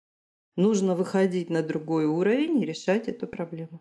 Нужно 0.56 0.96
выходить 0.96 1.50
на 1.50 1.62
другой 1.62 2.06
уровень 2.06 2.60
и 2.60 2.66
решать 2.66 3.08
эту 3.08 3.26
проблему. 3.26 3.80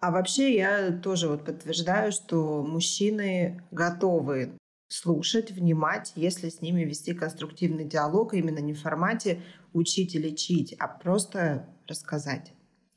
А 0.00 0.10
вообще 0.10 0.54
я 0.54 0.90
тоже 0.92 1.28
вот 1.28 1.44
подтверждаю, 1.44 2.12
что 2.12 2.62
мужчины 2.62 3.62
готовы 3.70 4.56
слушать, 4.88 5.50
внимать, 5.50 6.12
если 6.14 6.48
с 6.48 6.60
ними 6.62 6.84
вести 6.84 7.12
конструктивный 7.12 7.84
диалог, 7.84 8.32
именно 8.32 8.60
не 8.60 8.72
в 8.72 8.80
формате 8.80 9.42
учить 9.72 10.14
и 10.14 10.18
лечить, 10.18 10.74
а 10.78 10.88
просто 10.88 11.68
рассказать 11.86 12.53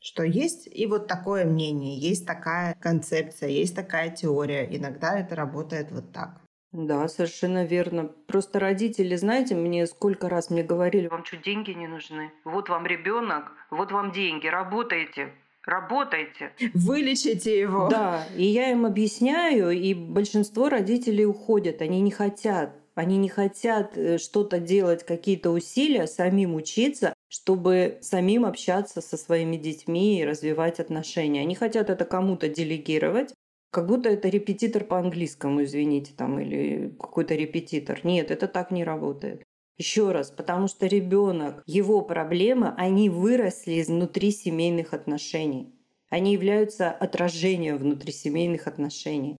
что 0.07 0.23
есть 0.23 0.69
и 0.73 0.85
вот 0.85 1.07
такое 1.07 1.43
мнение, 1.43 1.97
есть 1.97 2.25
такая 2.25 2.77
концепция, 2.79 3.49
есть 3.49 3.75
такая 3.75 4.09
теория. 4.09 4.65
Иногда 4.73 5.19
это 5.19 5.35
работает 5.35 5.91
вот 5.91 6.13
так. 6.13 6.39
Да, 6.71 7.09
совершенно 7.09 7.65
верно. 7.65 8.05
Просто 8.25 8.59
родители, 8.61 9.17
знаете, 9.17 9.55
мне 9.55 9.85
сколько 9.85 10.29
раз 10.29 10.49
мне 10.49 10.63
говорили, 10.63 11.07
вам 11.07 11.25
что, 11.25 11.35
деньги 11.35 11.71
не 11.71 11.87
нужны? 11.87 12.31
Вот 12.45 12.69
вам 12.69 12.85
ребенок, 12.85 13.51
вот 13.69 13.91
вам 13.91 14.13
деньги, 14.13 14.47
работайте, 14.47 15.33
работайте. 15.65 16.53
Вылечите 16.73 17.59
его. 17.59 17.89
Да, 17.89 18.25
и 18.33 18.45
я 18.45 18.71
им 18.71 18.85
объясняю, 18.85 19.71
и 19.71 19.93
большинство 19.93 20.69
родителей 20.69 21.25
уходят, 21.25 21.81
они 21.81 21.99
не 21.99 22.11
хотят. 22.11 22.73
Они 22.95 23.17
не 23.17 23.29
хотят 23.29 23.95
э, 23.95 24.17
что-то 24.17 24.59
делать, 24.59 25.05
какие-то 25.05 25.51
усилия, 25.51 26.07
самим 26.07 26.55
учиться, 26.55 27.13
чтобы 27.27 27.97
самим 28.01 28.45
общаться 28.45 29.01
со 29.01 29.17
своими 29.17 29.57
детьми 29.57 30.19
и 30.19 30.25
развивать 30.25 30.79
отношения. 30.79 31.41
Они 31.41 31.55
хотят 31.55 31.89
это 31.89 32.05
кому-то 32.05 32.47
делегировать, 32.49 33.33
как 33.71 33.87
будто 33.87 34.09
это 34.09 34.29
репетитор 34.29 34.83
по 34.83 34.97
английскому, 34.97 35.63
извините, 35.63 36.13
там, 36.15 36.39
или 36.39 36.95
какой-то 36.99 37.35
репетитор. 37.35 37.99
Нет, 38.05 38.31
это 38.31 38.47
так 38.47 38.71
не 38.71 38.83
работает. 38.83 39.43
Еще 39.77 40.11
раз, 40.11 40.31
потому 40.31 40.67
что 40.67 40.87
ребенок, 40.87 41.61
его 41.67 42.01
проблемы, 42.01 42.73
они 42.77 43.09
выросли 43.09 43.79
изнутри 43.79 44.31
семейных 44.31 44.93
отношений. 44.93 45.71
Они 46.09 46.33
являются 46.33 46.89
отражением 46.89 47.77
внутрисемейных 47.77 48.65
отношений. 48.65 49.37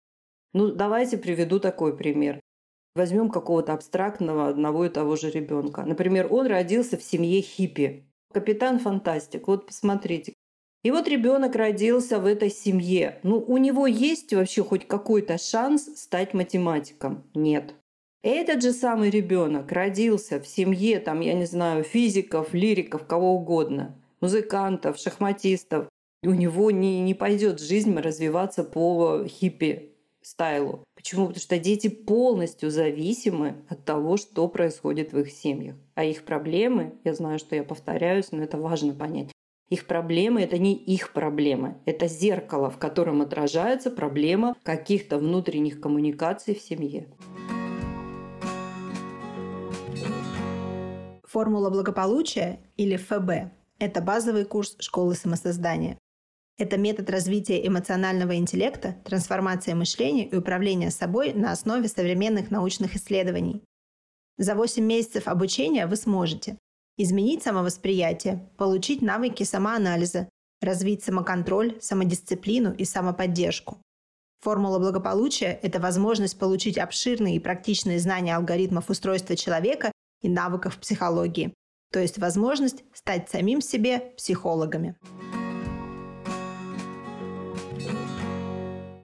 Ну, 0.54 0.72
давайте 0.72 1.18
приведу 1.18 1.60
такой 1.60 1.98
пример. 1.98 2.40
Возьмем 2.98 3.30
какого-то 3.30 3.74
абстрактного 3.74 4.48
одного 4.48 4.86
и 4.86 4.90
того 4.90 5.16
же 5.16 5.30
ребенка. 5.30 5.84
Например, 5.84 6.28
он 6.32 6.48
родился 6.48 6.98
в 6.98 7.04
семье 7.04 7.42
хиппи. 7.42 8.04
Капитан 8.34 8.80
Фантастик. 8.80 9.48
Вот 9.48 9.68
посмотрите. 9.68 10.34
И 10.84 10.90
вот 10.90 11.08
ребенок 11.08 11.56
родился 11.56 12.18
в 12.20 12.26
этой 12.26 12.50
семье. 12.50 13.20
Ну, 13.22 13.38
у 13.38 13.58
него 13.58 13.86
есть 13.86 14.34
вообще 14.34 14.64
хоть 14.64 14.88
какой-то 14.88 15.38
шанс 15.38 15.84
стать 15.96 16.34
математиком? 16.34 17.24
Нет. 17.36 17.76
Этот 18.24 18.64
же 18.64 18.72
самый 18.72 19.12
ребенок 19.12 19.72
родился 19.72 20.40
в 20.40 20.48
семье, 20.48 21.00
там, 21.00 21.20
я 21.20 21.36
не 21.36 21.46
знаю, 21.46 21.84
физиков, 21.84 22.52
лириков, 22.56 23.06
кого 23.06 23.36
угодно, 23.36 23.96
музыкантов, 24.22 24.98
шахматистов. 24.98 25.88
У 26.24 26.32
него 26.32 26.72
не, 26.72 27.00
не 27.02 27.14
пойдет 27.14 27.62
жизнь 27.62 27.96
развиваться 27.96 28.64
по 28.64 29.24
хиппи 29.28 29.97
стайлу. 30.22 30.84
Почему? 30.96 31.28
Потому 31.28 31.42
что 31.42 31.58
дети 31.58 31.88
полностью 31.88 32.70
зависимы 32.70 33.64
от 33.70 33.86
того, 33.86 34.18
что 34.18 34.48
происходит 34.48 35.14
в 35.14 35.20
их 35.20 35.32
семьях. 35.32 35.76
А 35.96 36.04
их 36.04 36.26
проблемы, 36.26 36.94
я 37.04 37.14
знаю, 37.14 37.40
что 37.40 37.56
я 37.56 37.64
повторяюсь, 37.64 38.32
но 38.32 38.44
это 38.44 38.58
важно 38.58 38.94
понять, 38.94 39.32
их 39.70 39.86
проблемы– 39.86 40.42
это 40.44 40.58
не 40.58 40.76
их 40.76 41.12
проблемы. 41.12 41.78
Это 41.86 42.08
зеркало, 42.08 42.70
в 42.70 42.78
котором 42.78 43.22
отражается 43.22 43.92
проблема 43.92 44.56
каких-то 44.64 45.18
внутренних 45.18 45.82
коммуникаций 45.82 46.56
в 46.56 46.62
семье. 46.62 47.08
Формула 51.26 51.70
благополучия 51.70 52.62
или 52.78 52.96
ФБ– 52.96 53.52
это 53.80 54.02
базовый 54.02 54.46
курс 54.46 54.78
школы 54.80 55.16
самосоздания. 55.16 55.98
Это 56.58 56.76
метод 56.78 57.12
развития 57.12 57.66
эмоционального 57.68 58.36
интеллекта, 58.36 58.96
трансформации 59.06 59.74
мышления 59.74 60.28
и 60.28 60.36
управления 60.36 60.90
собой 60.90 61.34
на 61.34 61.52
основе 61.52 61.88
современных 61.88 62.50
научных 62.50 62.96
исследований. 62.96 63.62
За 64.40 64.56
8 64.56 64.84
месяцев 64.84 65.28
обучения 65.28 65.86
вы 65.86 65.96
сможете 65.96 66.58
изменить 66.98 67.44
самовосприятие, 67.44 68.50
получить 68.58 69.04
навыки 69.04 69.44
самоанализа, 69.44 70.30
развить 70.60 71.04
самоконтроль, 71.04 71.78
самодисциплину 71.80 72.74
и 72.74 72.86
самоподдержку. 72.86 73.78
Формула 74.42 74.80
благополучия– 74.80 75.60
это 75.62 75.80
возможность 75.80 76.40
получить 76.40 76.80
обширные 76.80 77.36
и 77.36 77.40
практичные 77.40 78.00
знания 78.00 78.36
алгоритмов 78.36 78.90
устройства 78.90 79.36
человека 79.36 79.92
и 80.24 80.30
навыков 80.30 80.78
психологии, 80.80 81.54
то 81.92 82.00
есть 82.00 82.18
возможность 82.18 82.84
стать 82.94 83.30
самим 83.30 83.62
себе 83.62 84.14
психологами. 84.18 84.96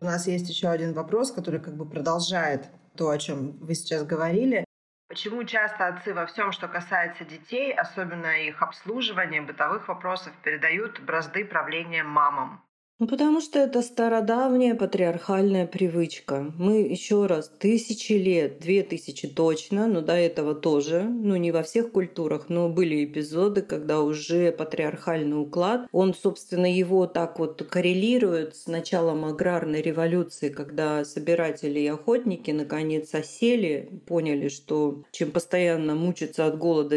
У 0.04 0.06
нас 0.06 0.28
есть 0.28 0.50
еще 0.50 0.68
один 0.68 0.92
вопрос, 0.92 1.32
который 1.32 1.62
как 1.62 1.78
бы 1.78 1.90
продолжает 1.90 2.66
то, 2.98 3.10
о 3.10 3.18
чем 3.18 3.54
вы 3.60 3.74
сейчас 3.74 4.04
говорили. 4.04 4.66
Почему 5.08 5.46
часто 5.46 5.88
отцы 5.88 6.14
во 6.14 6.26
всем, 6.26 6.52
что 6.52 6.68
касается 6.68 7.24
детей, 7.24 7.74
особенно 7.74 8.38
их 8.46 8.62
обслуживания, 8.62 9.42
бытовых 9.42 9.88
вопросов, 9.88 10.34
передают 10.44 11.00
бразды 11.00 11.46
правления 11.46 12.04
мамам? 12.04 12.62
Ну, 13.04 13.10
потому 13.10 13.42
что 13.42 13.60
это 13.60 13.82
стародавняя 13.82 14.76
патриархальная 14.76 15.68
привычка. 15.68 16.54
Мы 16.58 16.84
еще 16.84 17.26
раз 17.26 17.52
тысячи 17.60 18.14
лет, 18.14 18.60
две 18.62 18.82
тысячи 18.82 19.28
точно, 19.28 19.88
но 19.88 20.00
до 20.00 20.14
этого 20.14 20.56
тоже, 20.56 21.04
ну 21.04 21.36
не 21.36 21.52
во 21.52 21.64
всех 21.64 21.92
культурах, 21.92 22.46
но 22.48 22.70
были 22.70 23.04
эпизоды, 23.04 23.62
когда 23.62 24.00
уже 24.00 24.54
патриархальный 24.54 25.38
уклад, 25.38 25.86
он, 25.92 26.14
собственно, 26.14 26.74
его 26.74 27.06
так 27.06 27.40
вот 27.40 27.62
коррелирует 27.70 28.56
с 28.56 28.68
началом 28.68 29.26
аграрной 29.26 29.82
революции, 29.82 30.48
когда 30.48 31.04
собиратели 31.04 31.82
и 31.82 31.88
охотники 31.88 32.52
наконец 32.52 33.14
осели, 33.14 34.02
поняли, 34.06 34.48
что 34.48 35.04
чем 35.12 35.32
постоянно 35.32 35.94
мучиться 35.94 36.46
от 36.46 36.58
голода, 36.58 36.96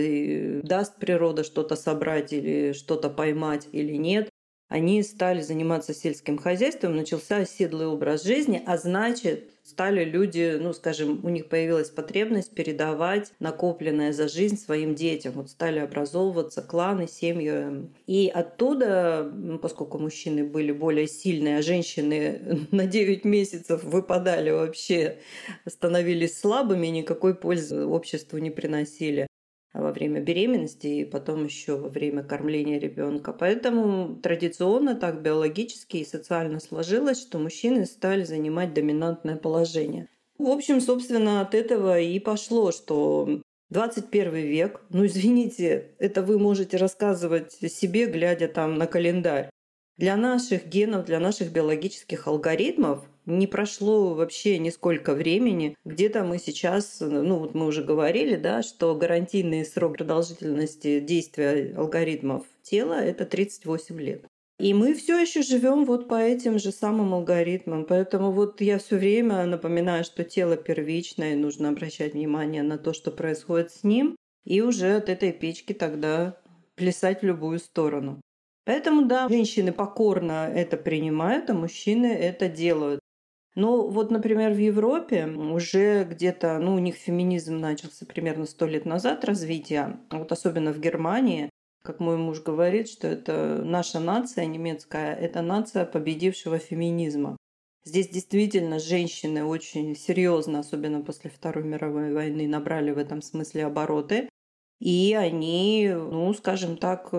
даст 0.62 1.00
природа 1.00 1.42
что-то 1.42 1.74
собрать 1.74 2.32
или 2.32 2.74
что-то 2.74 3.10
поймать 3.10 3.66
или 3.72 3.94
нет, 3.94 4.30
они 4.68 5.02
стали 5.02 5.42
заниматься 5.42 5.94
сельским 5.94 6.38
хозяйством, 6.38 6.96
начался 6.96 7.38
оседлый 7.38 7.86
образ 7.86 8.24
жизни, 8.24 8.62
а 8.66 8.76
значит, 8.78 9.48
стали 9.62 10.04
люди, 10.04 10.58
ну, 10.60 10.72
скажем, 10.72 11.20
у 11.24 11.28
них 11.28 11.48
появилась 11.48 11.90
потребность 11.90 12.52
передавать 12.52 13.32
накопленное 13.38 14.12
за 14.12 14.28
жизнь 14.28 14.56
своим 14.56 14.94
детям. 14.94 15.34
Вот 15.34 15.50
стали 15.50 15.78
образовываться 15.78 16.62
кланы, 16.62 17.06
семьи. 17.08 17.88
И 18.06 18.30
оттуда, 18.32 19.32
поскольку 19.62 19.98
мужчины 19.98 20.44
были 20.44 20.72
более 20.72 21.06
сильные, 21.06 21.58
а 21.58 21.62
женщины 21.62 22.66
на 22.70 22.86
9 22.86 23.24
месяцев 23.24 23.84
выпадали 23.84 24.50
вообще, 24.50 25.18
становились 25.68 26.38
слабыми, 26.38 26.88
никакой 26.88 27.34
пользы 27.34 27.84
обществу 27.84 28.38
не 28.38 28.50
приносили 28.50 29.26
во 29.80 29.92
время 29.92 30.20
беременности 30.20 30.86
и 30.86 31.04
потом 31.04 31.44
еще 31.44 31.76
во 31.76 31.88
время 31.88 32.22
кормления 32.22 32.78
ребенка. 32.78 33.32
Поэтому 33.32 34.16
традиционно 34.16 34.94
так 34.94 35.22
биологически 35.22 35.98
и 35.98 36.04
социально 36.04 36.60
сложилось, 36.60 37.20
что 37.20 37.38
мужчины 37.38 37.86
стали 37.86 38.24
занимать 38.24 38.74
доминантное 38.74 39.36
положение. 39.36 40.08
В 40.38 40.48
общем, 40.48 40.80
собственно, 40.80 41.40
от 41.40 41.54
этого 41.54 41.98
и 41.98 42.18
пошло, 42.18 42.72
что 42.72 43.40
21 43.70 44.34
век, 44.34 44.82
ну 44.90 45.06
извините, 45.06 45.94
это 45.98 46.22
вы 46.22 46.38
можете 46.38 46.76
рассказывать 46.76 47.52
себе, 47.52 48.06
глядя 48.06 48.48
там 48.48 48.76
на 48.76 48.86
календарь. 48.86 49.50
Для 49.98 50.16
наших 50.16 50.66
генов, 50.66 51.06
для 51.06 51.20
наших 51.20 51.52
биологических 51.52 52.26
алгоритмов 52.26 53.04
не 53.24 53.46
прошло 53.46 54.14
вообще 54.14 54.58
нисколько 54.58 55.14
времени. 55.14 55.74
Где-то 55.84 56.22
мы 56.22 56.38
сейчас, 56.38 56.98
ну 57.00 57.38
вот 57.38 57.54
мы 57.54 57.66
уже 57.66 57.82
говорили, 57.82 58.36
да, 58.36 58.62
что 58.62 58.94
гарантийный 58.94 59.64
срок 59.64 59.96
продолжительности 59.96 61.00
действия 61.00 61.74
алгоритмов 61.76 62.44
тела– 62.62 62.94
это 63.02 63.24
38 63.24 64.00
лет. 64.00 64.26
И 64.58 64.74
мы 64.74 64.94
все 64.94 65.18
еще 65.18 65.42
живем 65.42 65.84
вот 65.84 66.08
по 66.08 66.20
этим 66.20 66.58
же 66.58 66.72
самым 66.72 67.14
алгоритмам. 67.14 67.84
Поэтому 67.84 68.32
вот 68.32 68.60
я 68.60 68.78
все 68.78 68.96
время 68.96 69.44
напоминаю, 69.44 70.04
что 70.04 70.24
тело 70.24 70.56
первичное, 70.56 71.32
и 71.32 71.36
нужно 71.36 71.70
обращать 71.70 72.14
внимание 72.14 72.62
на 72.62 72.78
то, 72.78 72.92
что 72.92 73.10
происходит 73.10 73.70
с 73.72 73.82
ним. 73.82 74.16
и 74.44 74.60
уже 74.60 74.94
от 74.94 75.08
этой 75.08 75.32
печки 75.32 75.72
тогда 75.72 76.38
плясать 76.76 77.22
в 77.22 77.26
любую 77.26 77.58
сторону. 77.58 78.20
Поэтому, 78.66 79.06
да, 79.06 79.28
женщины 79.28 79.72
покорно 79.72 80.50
это 80.52 80.76
принимают, 80.76 81.48
а 81.48 81.54
мужчины 81.54 82.06
это 82.06 82.48
делают. 82.48 83.00
Но 83.54 83.88
вот, 83.88 84.10
например, 84.10 84.52
в 84.52 84.58
Европе 84.58 85.26
уже 85.26 86.04
где-то, 86.04 86.58
ну, 86.58 86.74
у 86.74 86.78
них 86.78 86.96
феминизм 86.96 87.58
начался 87.58 88.04
примерно 88.04 88.44
сто 88.44 88.66
лет 88.66 88.84
назад 88.84 89.24
развития, 89.24 90.00
вот 90.10 90.30
особенно 90.32 90.72
в 90.72 90.80
Германии, 90.80 91.48
как 91.82 92.00
мой 92.00 92.16
муж 92.16 92.42
говорит, 92.42 92.88
что 92.88 93.06
это 93.06 93.62
наша 93.64 94.00
нация 94.00 94.44
немецкая, 94.46 95.14
это 95.14 95.42
нация 95.42 95.86
победившего 95.86 96.58
феминизма. 96.58 97.36
Здесь 97.84 98.08
действительно 98.08 98.80
женщины 98.80 99.44
очень 99.44 99.94
серьезно, 99.94 100.58
особенно 100.58 101.02
после 101.02 101.30
Второй 101.30 101.62
мировой 101.62 102.12
войны, 102.12 102.48
набрали 102.48 102.90
в 102.90 102.98
этом 102.98 103.22
смысле 103.22 103.66
обороты. 103.66 104.28
И 104.80 105.14
они, 105.14 105.88
ну, 105.94 106.34
скажем 106.34 106.76
так, 106.76 107.14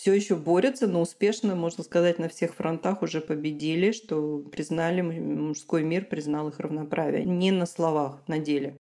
все 0.00 0.14
еще 0.14 0.34
борются, 0.34 0.86
но 0.86 1.02
успешно, 1.02 1.54
можно 1.54 1.84
сказать, 1.84 2.18
на 2.18 2.30
всех 2.30 2.54
фронтах 2.54 3.02
уже 3.02 3.20
победили, 3.20 3.92
что 3.92 4.38
признали, 4.38 5.02
мужской 5.02 5.82
мир 5.82 6.06
признал 6.06 6.48
их 6.48 6.58
равноправие. 6.58 7.26
Не 7.26 7.50
на 7.50 7.66
словах, 7.66 8.22
на 8.26 8.38
деле. 8.38 8.78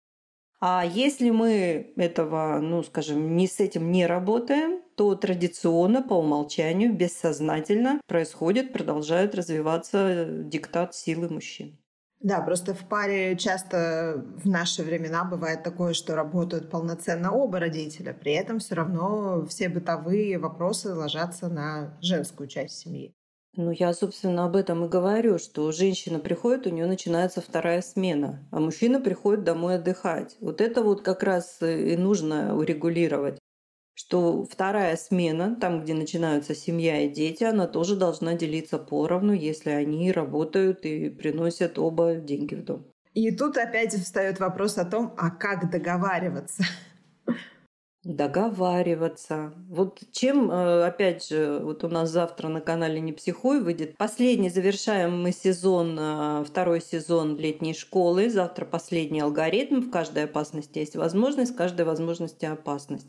А 0.60 0.84
если 0.86 1.30
мы 1.30 1.92
этого, 1.96 2.60
ну, 2.60 2.84
скажем, 2.84 3.36
не 3.36 3.48
с 3.48 3.58
этим 3.58 3.90
не 3.90 4.06
работаем, 4.06 4.80
то 4.96 5.16
традиционно, 5.16 6.02
по 6.02 6.14
умолчанию, 6.14 6.92
бессознательно 6.92 8.00
происходит, 8.06 8.72
продолжает 8.72 9.34
развиваться 9.34 10.24
диктат 10.28 10.94
силы 10.94 11.28
мужчин. 11.28 11.78
Да, 12.20 12.40
просто 12.40 12.74
в 12.74 12.88
паре 12.88 13.36
часто 13.36 14.24
в 14.42 14.48
наши 14.48 14.82
времена 14.82 15.24
бывает 15.24 15.62
такое, 15.62 15.92
что 15.92 16.16
работают 16.16 16.68
полноценно 16.68 17.32
оба 17.32 17.60
родителя, 17.60 18.12
при 18.12 18.32
этом 18.32 18.58
все 18.58 18.74
равно 18.74 19.46
все 19.46 19.68
бытовые 19.68 20.38
вопросы 20.38 20.92
ложатся 20.92 21.48
на 21.48 21.96
женскую 22.00 22.48
часть 22.48 22.78
семьи. 22.78 23.14
Ну, 23.56 23.70
я, 23.70 23.92
собственно, 23.92 24.44
об 24.44 24.56
этом 24.56 24.84
и 24.84 24.88
говорю, 24.88 25.38
что 25.38 25.70
женщина 25.72 26.18
приходит, 26.18 26.66
у 26.66 26.70
нее 26.70 26.86
начинается 26.86 27.40
вторая 27.40 27.82
смена, 27.82 28.46
а 28.50 28.60
мужчина 28.60 29.00
приходит 29.00 29.44
домой 29.44 29.76
отдыхать. 29.76 30.36
Вот 30.40 30.60
это 30.60 30.82
вот 30.82 31.02
как 31.02 31.22
раз 31.22 31.60
и 31.62 31.96
нужно 31.96 32.56
урегулировать 32.56 33.38
что 33.98 34.44
вторая 34.44 34.96
смена, 34.96 35.56
там, 35.60 35.82
где 35.82 35.92
начинаются 35.92 36.54
семья 36.54 37.00
и 37.00 37.08
дети, 37.08 37.42
она 37.42 37.66
тоже 37.66 37.96
должна 37.96 38.34
делиться 38.34 38.78
поровну, 38.78 39.32
если 39.32 39.70
они 39.70 40.12
работают 40.12 40.86
и 40.86 41.10
приносят 41.10 41.80
оба 41.80 42.14
деньги 42.14 42.54
в 42.54 42.64
дом. 42.64 42.86
И 43.14 43.34
тут 43.34 43.56
опять 43.56 43.92
встает 43.94 44.38
вопрос 44.38 44.78
о 44.78 44.84
том, 44.84 45.14
а 45.18 45.30
как 45.30 45.68
договариваться? 45.72 46.62
Договариваться. 48.04 49.52
Вот 49.68 49.98
чем, 50.12 50.48
э, 50.48 50.84
опять 50.84 51.26
же, 51.26 51.58
вот 51.58 51.82
у 51.82 51.88
нас 51.88 52.08
завтра 52.08 52.46
на 52.46 52.60
канале 52.60 53.00
«Не 53.00 53.12
психуй» 53.12 53.60
выйдет 53.60 53.96
последний 53.96 54.48
завершаем 54.48 55.20
мы 55.20 55.32
сезон, 55.32 55.98
э, 55.98 56.44
второй 56.44 56.80
сезон 56.80 57.36
летней 57.36 57.74
школы. 57.74 58.30
Завтра 58.30 58.64
последний 58.64 59.20
алгоритм. 59.20 59.80
В 59.80 59.90
каждой 59.90 60.24
опасности 60.24 60.78
есть 60.78 60.94
возможность, 60.94 61.54
в 61.54 61.56
каждой 61.56 61.84
возможности 61.84 62.44
опасность. 62.44 63.08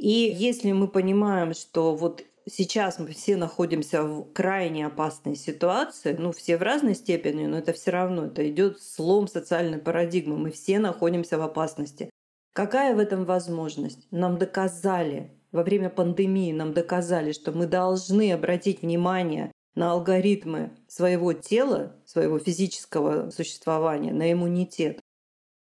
И 0.00 0.34
если 0.34 0.72
мы 0.72 0.88
понимаем, 0.88 1.52
что 1.52 1.94
вот 1.94 2.24
сейчас 2.48 2.98
мы 2.98 3.08
все 3.08 3.36
находимся 3.36 4.02
в 4.02 4.32
крайне 4.32 4.86
опасной 4.86 5.36
ситуации, 5.36 6.16
ну, 6.18 6.32
все 6.32 6.56
в 6.56 6.62
разной 6.62 6.94
степени, 6.94 7.44
но 7.44 7.58
это 7.58 7.74
все 7.74 7.90
равно, 7.90 8.24
это 8.24 8.48
идет 8.48 8.80
слом 8.80 9.28
социальной 9.28 9.76
парадигмы, 9.76 10.38
мы 10.38 10.50
все 10.52 10.78
находимся 10.78 11.36
в 11.36 11.42
опасности. 11.42 12.08
Какая 12.54 12.96
в 12.96 12.98
этом 12.98 13.26
возможность? 13.26 14.08
Нам 14.10 14.38
доказали, 14.38 15.32
во 15.52 15.62
время 15.62 15.90
пандемии 15.90 16.52
нам 16.52 16.72
доказали, 16.72 17.32
что 17.32 17.52
мы 17.52 17.66
должны 17.66 18.32
обратить 18.32 18.80
внимание 18.80 19.52
на 19.74 19.92
алгоритмы 19.92 20.70
своего 20.88 21.34
тела, 21.34 21.94
своего 22.06 22.38
физического 22.38 23.28
существования, 23.28 24.14
на 24.14 24.32
иммунитет. 24.32 24.98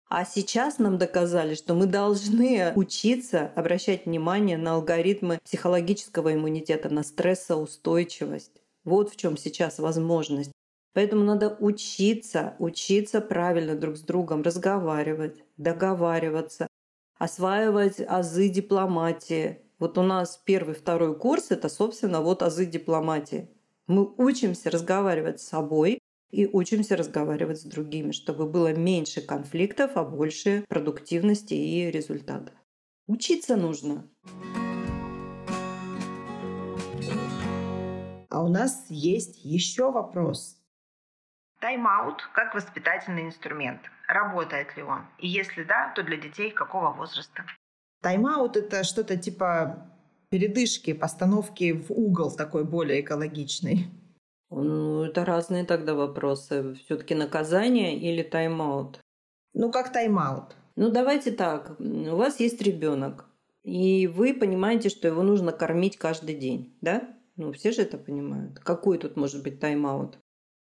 А 0.09 0.25
сейчас 0.25 0.79
нам 0.79 0.99
доказали, 0.99 1.57
что 1.57 1.75
мы 1.75 1.87
должны 1.87 2.73
учиться 2.77 3.51
обращать 3.57 4.07
внимание 4.07 4.57
на 4.57 4.75
алгоритмы 4.75 5.41
психологического 5.45 6.35
иммунитета, 6.35 6.89
на 6.91 7.03
стрессоустойчивость. 7.03 8.63
Вот 8.85 9.11
в 9.11 9.17
чем 9.17 9.37
сейчас 9.37 9.81
возможность. 9.81 10.53
Поэтому 10.93 11.25
надо 11.25 11.57
учиться, 11.59 12.55
учиться 12.61 13.21
правильно 13.21 13.75
друг 13.75 13.97
с 13.97 14.01
другом 14.01 14.43
разговаривать, 14.43 15.43
договариваться, 15.57 16.69
осваивать 17.19 18.01
азы 18.01 18.49
дипломатии. 18.49 19.59
Вот 19.81 19.99
у 19.99 20.03
нас 20.03 20.41
первый, 20.45 20.75
второй 20.75 21.19
курс— 21.19 21.47
это, 21.51 21.69
собственно, 21.69 22.23
вот 22.23 22.43
азы 22.43 22.65
дипломатии. 22.65 23.51
Мы 23.89 24.09
учимся 24.17 24.71
разговаривать 24.71 25.41
с 25.41 25.49
собой, 25.49 25.99
и 26.31 26.47
учимся 26.47 26.97
разговаривать 26.97 27.61
с 27.61 27.65
другими, 27.65 28.13
чтобы 28.13 28.47
было 28.47 28.75
меньше 28.75 29.21
конфликтов, 29.21 29.93
а 29.97 30.05
больше 30.05 30.65
продуктивности 30.69 31.55
и 31.55 31.91
результатов. 31.91 32.55
Учиться 33.07 33.57
нужно. 33.57 34.09
А 38.29 38.43
у 38.43 38.49
нас 38.49 38.87
есть 38.89 39.45
еще 39.45 39.91
вопрос. 39.91 40.61
Тайм-аут 41.61 42.23
как 42.35 42.55
воспитательный 42.55 43.25
инструмент. 43.25 43.81
Работает 44.09 44.77
ли 44.77 44.83
он? 44.83 45.07
И 45.19 45.27
если 45.27 45.65
да, 45.65 45.93
то 45.97 46.03
для 46.03 46.17
детей 46.17 46.51
какого 46.51 46.93
возраста? 46.93 47.45
Тайм-аут— 48.03 48.57
это 48.59 48.85
что-то 48.85 49.17
типа 49.17 49.91
передышки, 50.29 50.93
постановки 50.93 51.73
в 51.73 51.91
угол 51.91 52.31
такой 52.31 52.65
более 52.65 53.01
экологичный. 53.01 53.87
Ну, 54.51 55.05
это 55.05 55.25
разные 55.25 55.65
тогда 55.65 55.95
вопросы. 55.95 56.75
Все-таки 56.85 57.15
наказание 57.15 57.99
или 57.99 58.23
тайм-аут? 58.23 59.01
Ну, 59.55 59.71
как 59.71 59.93
тайм-аут. 59.93 60.55
Ну, 60.77 60.91
давайте 60.91 61.33
так. 61.33 61.77
У 61.81 62.17
вас 62.17 62.39
есть 62.41 62.61
ребенок, 62.63 63.27
и 63.63 64.07
вы 64.07 64.35
понимаете, 64.35 64.89
что 64.89 65.09
его 65.09 65.23
нужно 65.23 65.53
кормить 65.53 65.97
каждый 65.97 66.37
день, 66.37 66.77
да? 66.81 67.17
Ну, 67.37 67.53
все 67.53 67.73
же 67.73 67.83
это 67.83 67.99
понимают. 67.99 68.59
Какой 68.61 68.99
тут 68.99 69.17
может 69.17 69.43
быть 69.43 69.61
тайм-аут? 69.61 70.19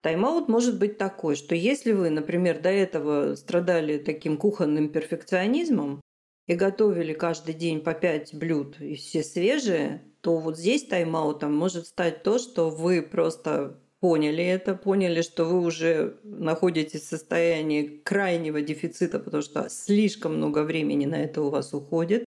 Тайм-аут 0.01 0.47
может 0.47 0.79
быть 0.79 0.97
такой, 0.97 1.35
что 1.35 1.55
если 1.55 1.91
вы, 1.91 2.11
например, 2.11 2.61
до 2.61 2.69
этого 2.69 3.35
страдали 3.35 3.97
таким 3.97 4.37
кухонным 4.37 4.89
перфекционизмом 4.89 5.99
и 6.47 6.55
готовили 6.55 7.13
каждый 7.13 7.53
день 7.53 7.81
по 7.81 7.93
пять 7.93 8.33
блюд 8.33 8.79
и 8.79 8.95
все 8.95 9.23
свежие, 9.23 10.03
то 10.21 10.37
вот 10.37 10.57
здесь 10.57 10.85
тайм-аутом 10.85 11.53
может 11.53 11.87
стать 11.87 12.23
то, 12.23 12.37
что 12.39 12.69
вы 12.69 13.01
просто 13.01 13.79
поняли 13.99 14.43
это, 14.43 14.75
поняли, 14.75 15.21
что 15.21 15.45
вы 15.45 15.61
уже 15.61 16.19
находитесь 16.23 17.01
в 17.01 17.09
состоянии 17.09 18.01
крайнего 18.03 18.61
дефицита, 18.61 19.19
потому 19.19 19.41
что 19.41 19.67
слишком 19.69 20.37
много 20.37 20.63
времени 20.63 21.05
на 21.05 21.23
это 21.23 21.41
у 21.41 21.49
вас 21.49 21.73
уходит. 21.73 22.25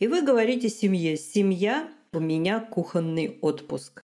И 0.00 0.08
вы 0.08 0.22
говорите 0.22 0.68
семье, 0.68 1.16
семья, 1.16 1.88
у 2.12 2.18
меня 2.18 2.60
кухонный 2.60 3.38
отпуск. 3.40 4.01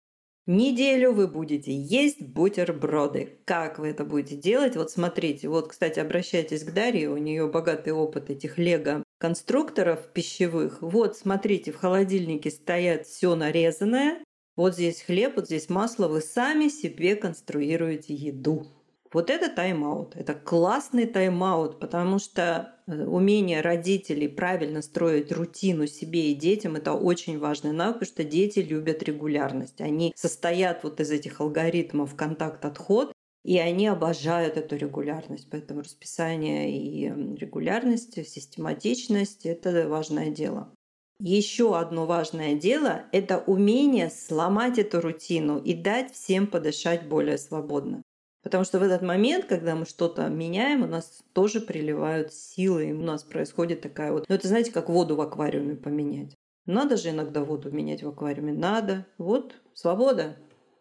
Неделю 0.49 1.13
вы 1.13 1.29
будете 1.29 1.77
есть 1.77 2.23
бутерброды. 2.23 3.39
Как 3.45 3.79
вы 3.79 3.89
это 3.89 4.07
будете 4.07 4.35
делать? 4.35 4.77
Вот 4.77 4.91
смотрите, 4.91 5.47
вот, 5.51 5.69
кстати, 5.69 6.01
обращайтесь 6.01 6.65
к 6.65 6.73
Дарье, 6.73 7.11
у 7.11 7.19
нее 7.19 7.49
богатый 7.49 7.93
опыт 7.93 8.31
этих 8.31 8.57
лего 8.57 9.05
конструкторов 9.19 10.11
пищевых. 10.15 10.81
Вот, 10.81 11.19
смотрите, 11.19 11.71
в 11.71 11.77
холодильнике 11.77 12.51
стоят 12.51 13.07
все 13.07 13.35
нарезанное. 13.35 14.25
Вот 14.57 14.73
здесь 14.73 15.03
хлеб, 15.03 15.35
вот 15.37 15.49
здесь 15.49 15.69
масло. 15.69 16.09
Вы 16.09 16.23
сами 16.23 16.69
себе 16.69 17.15
конструируете 17.15 18.15
еду. 18.15 18.67
Вот 19.13 19.31
это 19.31 19.49
тайм-аут. 19.49 20.17
Это 20.17 20.35
классный 20.35 21.07
тайм-аут, 21.07 21.81
потому 21.81 22.19
что 22.19 22.75
э, 22.87 23.05
умение 23.05 23.63
родителей 23.63 24.29
правильно 24.29 24.83
строить 24.83 25.33
рутину 25.33 25.87
себе 25.87 26.33
и 26.33 26.35
детям– 26.35 26.77
это 26.77 26.93
очень 26.93 27.39
важный 27.39 27.73
навык, 27.73 28.01
потому 28.01 28.13
что 28.13 28.25
дети 28.25 28.59
любят 28.59 29.03
регулярность. 29.03 29.81
Они 29.81 30.13
состоят 30.15 30.85
вот 30.85 31.01
из 31.01 31.11
этих 31.11 31.41
алгоритмов 31.41 32.15
контакт-отход, 32.17 33.13
и 33.45 33.59
они 33.59 33.87
обожают 33.87 34.59
эту 34.59 34.77
регулярность. 34.77 35.49
Поэтому 35.51 35.81
расписание 35.81 36.71
и 36.71 37.07
регулярность, 37.37 38.27
систематичность– 38.29 39.47
это 39.47 39.89
важное 39.89 40.31
дело. 40.31 40.71
Еще 41.21 41.77
одно 41.77 42.07
важное 42.07 42.55
дело– 42.55 43.07
это 43.13 43.39
умение 43.39 44.11
сломать 44.11 44.79
эту 44.79 45.01
рутину 45.01 45.59
и 45.59 45.73
дать 45.73 46.13
всем 46.13 46.47
подышать 46.47 47.09
более 47.09 47.39
свободно. 47.39 48.03
Потому 48.43 48.65
что 48.65 48.79
в 48.79 48.83
этот 48.83 49.03
момент, 49.03 49.47
когда 49.47 49.75
мы 49.75 49.85
что-то 49.85 50.29
меняем, 50.29 50.83
у 50.83 50.87
нас 50.87 51.23
тоже 51.33 51.61
приливают 51.61 52.33
силы, 52.33 52.91
и 52.91 52.93
у 52.93 53.03
нас 53.03 53.25
происходит 53.25 53.81
такая 53.81 54.13
вот... 54.13 54.29
Ну, 54.29 54.35
это 54.35 54.47
знаете, 54.47 54.71
как 54.73 54.89
воду 54.89 55.17
в 55.17 55.21
аквариуме 55.21 55.75
поменять. 55.75 56.37
Надо 56.67 56.97
же 56.97 57.11
иногда 57.11 57.43
воду 57.43 57.71
менять 57.71 58.03
в 58.03 58.09
аквариуме. 58.09 58.53
Надо. 58.53 59.07
Вот, 59.17 59.55
свобода. 59.75 60.37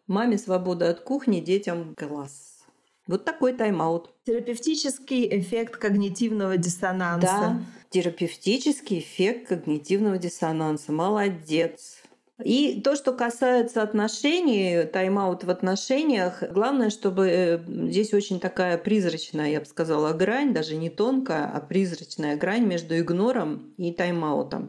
Маме 0.06 0.38
свобода 0.38 0.88
от 0.90 1.00
кухни, 1.00 1.40
детям 1.40 1.94
класс. 1.96 2.58
Вот 3.06 3.24
такой 3.24 3.54
тайм-аут. 3.54 4.14
Терапевтический 4.24 5.26
эффект 5.40 5.76
когнитивного 5.76 6.58
диссонанса. 6.58 7.26
Да, 7.26 7.62
терапевтический 7.88 8.98
эффект 8.98 9.48
когнитивного 9.48 10.18
диссонанса. 10.18 10.92
Молодец. 10.92 11.97
И 12.42 12.80
то, 12.80 12.94
что 12.94 13.12
касается 13.12 13.82
отношений, 13.82 14.84
тайм-аут 14.84 15.42
в 15.42 15.50
отношениях, 15.50 16.42
главное, 16.52 16.90
чтобы 16.90 17.28
э, 17.28 17.58
здесь 17.88 18.14
очень 18.14 18.38
такая 18.38 18.78
призрачная, 18.78 19.50
я 19.50 19.60
бы 19.60 19.66
сказала, 19.66 20.12
грань, 20.12 20.54
даже 20.54 20.76
не 20.76 20.88
тонкая, 20.88 21.50
а 21.52 21.60
призрачная 21.60 22.36
грань 22.36 22.64
между 22.64 22.96
игнором 22.96 23.74
и 23.76 23.92
тайм-аутом. 23.92 24.68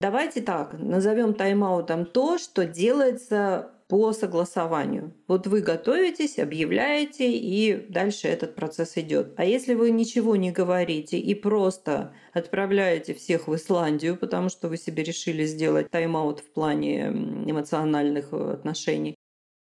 Давайте 0.00 0.42
так, 0.42 0.74
назовем 0.78 1.32
тайм-аутом 1.32 2.04
то, 2.04 2.36
что 2.36 2.66
делается 2.66 3.72
по 3.88 4.12
согласованию. 4.12 5.14
Вот 5.26 5.46
вы 5.46 5.62
готовитесь, 5.62 6.38
объявляете, 6.38 7.32
и 7.32 7.74
дальше 7.88 8.28
этот 8.28 8.54
процесс 8.54 8.98
идет. 8.98 9.32
А 9.38 9.46
если 9.46 9.74
вы 9.74 9.90
ничего 9.90 10.36
не 10.36 10.52
говорите 10.52 11.18
и 11.18 11.34
просто 11.34 12.12
отправляете 12.34 13.14
всех 13.14 13.48
в 13.48 13.56
Исландию, 13.56 14.16
потому 14.16 14.50
что 14.50 14.68
вы 14.68 14.76
себе 14.76 15.02
решили 15.02 15.44
сделать 15.46 15.90
тайм-аут 15.90 16.40
в 16.40 16.52
плане 16.52 17.08
эмоциональных 17.08 18.28
э, 18.32 18.52
отношений, 18.52 19.14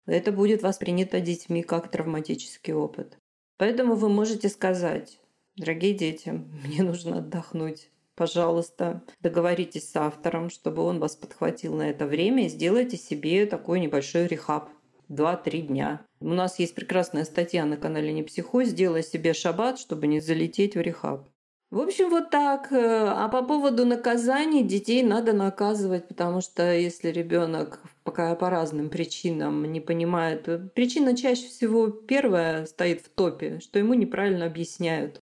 это 0.06 0.34
будет 0.34 0.62
воспринято 0.62 1.22
детьми 1.22 1.64
как 1.64 1.90
травматический 1.90 2.74
опыт. 2.74 3.18
Поэтому 3.58 3.96
вы 3.96 4.10
можете 4.10 4.50
сказать, 4.50 5.20
дорогие 5.56 5.94
дети, 5.94 6.30
мне 6.66 6.84
нужно 6.84 7.20
отдохнуть 7.20 7.90
пожалуйста, 8.16 9.02
договоритесь 9.20 9.90
с 9.90 9.96
автором, 9.96 10.50
чтобы 10.50 10.84
он 10.84 11.00
вас 11.00 11.16
подхватил 11.16 11.76
на 11.76 11.90
это 11.90 12.06
время 12.06 12.46
и 12.46 12.50
сделайте 12.50 12.98
себе 12.98 13.46
такой 13.46 13.80
небольшой 13.80 14.28
рехаб. 14.28 14.70
2-3 15.10 15.62
дня. 15.62 16.06
У 16.22 16.30
нас 16.30 16.58
есть 16.58 16.74
прекрасная 16.74 17.26
статья 17.26 17.66
на 17.66 17.76
канале 17.76 18.14
Не 18.14 18.24
психуй 18.24 18.66
«Сделай 18.66 19.04
себе 19.04 19.34
шаббат, 19.34 19.78
чтобы 19.78 20.08
не 20.08 20.22
залететь 20.22 20.76
в 20.76 20.82
рехаб». 20.82 21.28
В 21.70 21.80
общем, 21.80 22.10
вот 22.10 22.30
так. 22.30 22.68
А 22.72 23.30
по 23.30 23.44
поводу 23.44 23.86
наказаний 23.86 24.64
детей 24.64 25.04
надо 25.04 25.32
наказывать, 25.32 26.08
потому 26.08 26.42
что 26.42 26.74
если 26.74 27.10
ребенок 27.10 27.82
пока 28.04 28.36
по 28.36 28.50
разным 28.50 28.90
причинам 28.90 29.64
не 29.72 29.80
понимает, 29.80 30.74
причина 30.74 31.16
чаще 31.16 31.48
всего 31.48 31.90
первая 31.90 32.66
стоит 32.66 33.02
в 33.02 33.10
топе, 33.10 33.60
что 33.62 33.80
ему 33.80 33.94
неправильно 33.94 34.46
объясняют. 34.46 35.20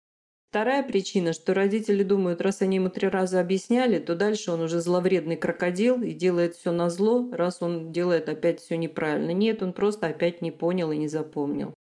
Вторая 0.49 0.81
причина, 0.81 1.33
что 1.33 1.53
родители 1.53 2.01
думают, 2.01 2.41
раз 2.41 2.63
они 2.63 2.77
ему 2.77 2.89
три 2.89 3.07
раза 3.07 3.39
объясняли, 3.39 3.99
то 3.99 4.15
дальше 4.15 4.51
он 4.51 4.61
уже 4.61 4.81
зловредный 4.81 5.37
крокодил 5.37 6.01
и 6.01 6.11
делает 6.11 6.55
все 6.55 6.71
на 6.71 6.89
зло, 6.89 7.29
раз 7.31 7.61
он 7.61 7.91
делает 7.91 8.29
опять 8.29 8.59
все 8.59 8.75
неправильно. 8.75 9.29
Нет, 9.29 9.61
он 9.61 9.73
просто 9.73 10.07
опять 10.07 10.41
не 10.41 10.49
понял 10.49 10.91
и 10.91 10.97
не 10.97 11.07
запомнил. 11.07 11.75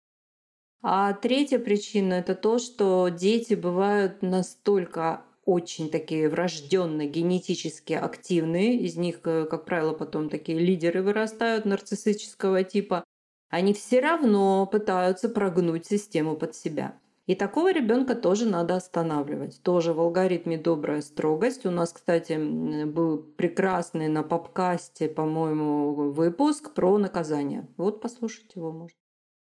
А 0.82 1.12
третья 1.12 1.58
причина– 1.58 2.14
это 2.14 2.34
то, 2.34 2.58
что 2.58 3.08
дети 3.10 3.52
бывают 3.52 4.22
настолько 4.22 5.24
очень 5.44 5.90
такие 5.90 6.30
врожденно 6.30 7.04
генетически 7.04 7.92
активные, 7.92 8.78
из 8.78 8.96
них, 8.96 9.20
э, 9.24 9.44
как 9.44 9.66
правило, 9.66 9.92
потом 9.92 10.30
такие 10.30 10.58
лидеры 10.58 11.02
вырастают 11.02 11.66
нарциссического 11.66 12.64
типа, 12.64 13.04
они 13.50 13.74
все 13.74 14.00
равно 14.00 14.66
пытаются 14.66 15.28
прогнуть 15.28 15.84
систему 15.84 16.34
под 16.34 16.54
себя. 16.54 16.98
И 17.26 17.34
такого 17.34 17.72
ребенка 17.72 18.14
тоже 18.14 18.46
надо 18.46 18.76
останавливать. 18.76 19.62
Тоже 19.62 19.94
в 19.94 20.00
алгоритме 20.00 20.58
добрая 20.58 21.00
строгость. 21.00 21.64
У 21.64 21.70
нас, 21.70 21.92
кстати, 21.92 22.36
был 22.84 23.18
прекрасный 23.18 24.08
на 24.08 24.22
попкасте, 24.22 25.08
по-моему, 25.08 25.94
выпуск 26.12 26.74
про 26.74 26.98
наказание. 26.98 27.66
Вот 27.78 28.02
послушайте 28.02 28.52
его, 28.56 28.72
может. 28.72 28.96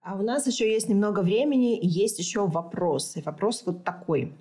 А 0.03 0.17
у 0.17 0.23
нас 0.23 0.47
еще 0.47 0.71
есть 0.71 0.91
немного 0.91 1.21
времени 1.21 1.79
и 1.79 1.87
есть 1.87 2.19
еще 2.19 2.47
вопросы. 2.47 3.23
Вопрос 3.25 3.63
вот 3.65 3.85
такой. 3.85 4.35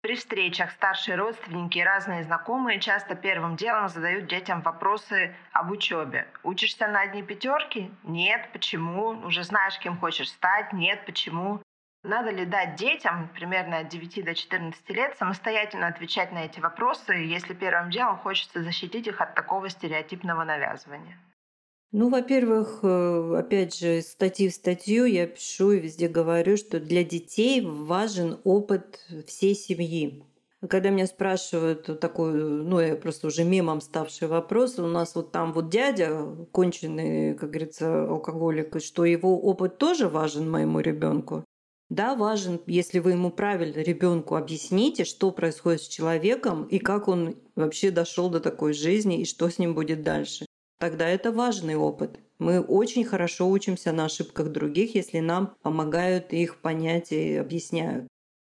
При 0.00 0.14
встречах 0.16 0.70
старшие 0.70 1.16
родственники 1.16 1.78
и 1.78 1.82
разные 1.82 2.22
знакомые 2.24 2.80
часто 2.80 3.14
первым 3.16 3.56
делом 3.56 3.88
задают 3.88 4.28
детям 4.28 4.62
вопросы 4.62 5.34
об 5.52 5.72
учебе. 5.72 6.26
Учишься 6.42 6.86
на 6.86 7.02
одни 7.02 7.22
пятерки? 7.22 7.90
Нет. 8.04 8.48
Почему? 8.54 9.08
Уже 9.26 9.42
знаешь, 9.42 9.78
кем 9.78 9.98
хочешь 9.98 10.30
стать? 10.30 10.72
Нет. 10.72 11.04
Почему? 11.04 11.60
Надо 12.06 12.30
ли 12.30 12.46
дать 12.46 12.76
детям 12.76 13.28
примерно 13.34 13.78
от 13.78 13.88
9 13.88 14.24
до 14.24 14.32
14 14.32 14.90
лет 14.90 15.16
самостоятельно 15.18 15.88
отвечать 15.88 16.30
на 16.30 16.44
эти 16.44 16.60
вопросы, 16.60 17.12
если 17.14 17.52
первым 17.52 17.90
делом 17.90 18.16
хочется 18.18 18.62
защитить 18.62 19.08
их 19.08 19.20
от 19.20 19.34
такого 19.34 19.68
стереотипного 19.68 20.44
навязывания? 20.44 21.18
Ну, 21.90 22.08
во-первых, 22.08 22.78
э, 22.84 23.36
опять 23.36 23.76
же, 23.76 24.02
статьи 24.02 24.48
в 24.48 24.54
статью 24.54 25.04
я 25.04 25.26
пишу 25.26 25.72
и 25.72 25.80
везде 25.80 26.06
говорю, 26.06 26.56
что 26.56 26.78
для 26.78 27.02
детей 27.02 27.60
важен 27.66 28.38
опыт 28.44 29.00
всей 29.26 29.56
семьи. 29.56 30.22
Когда 30.70 30.90
меня 30.90 31.08
спрашивают 31.08 31.98
такой, 31.98 32.34
ну, 32.34 32.78
я 32.78 32.94
просто 32.94 33.26
уже 33.26 33.42
мемом 33.42 33.80
ставший 33.80 34.28
вопрос, 34.28 34.78
у 34.78 34.86
нас 34.86 35.16
вот 35.16 35.32
там 35.32 35.52
вот 35.52 35.70
дядя, 35.70 36.24
конченый, 36.52 37.34
как 37.34 37.50
говорится, 37.50 38.04
алкоголик, 38.04 38.80
что 38.80 39.04
его 39.04 39.40
опыт 39.40 39.78
тоже 39.78 40.08
важен 40.08 40.48
моему 40.48 40.78
ребенку. 40.78 41.44
Да, 41.88 42.16
важен, 42.16 42.60
если 42.66 42.98
вы 42.98 43.12
ему 43.12 43.30
правильно 43.30 43.80
ребенку 43.80 44.34
объясните, 44.34 45.04
что 45.04 45.30
происходит 45.30 45.82
с 45.82 45.88
человеком 45.88 46.64
и 46.64 46.78
как 46.78 47.06
он 47.06 47.36
вообще 47.54 47.92
дошел 47.92 48.28
до 48.28 48.40
такой 48.40 48.72
жизни 48.72 49.20
и 49.20 49.24
что 49.24 49.48
с 49.48 49.58
ним 49.58 49.74
будет 49.74 50.02
дальше. 50.02 50.46
Тогда 50.78 51.08
это 51.08 51.30
важный 51.30 51.76
опыт. 51.76 52.18
Мы 52.38 52.60
очень 52.60 53.04
хорошо 53.04 53.48
учимся 53.48 53.92
на 53.92 54.06
ошибках 54.06 54.50
других, 54.50 54.94
если 54.94 55.20
нам 55.20 55.54
помогают 55.62 56.32
их 56.32 56.60
понять 56.60 57.12
и 57.12 57.36
объясняют. 57.36 58.08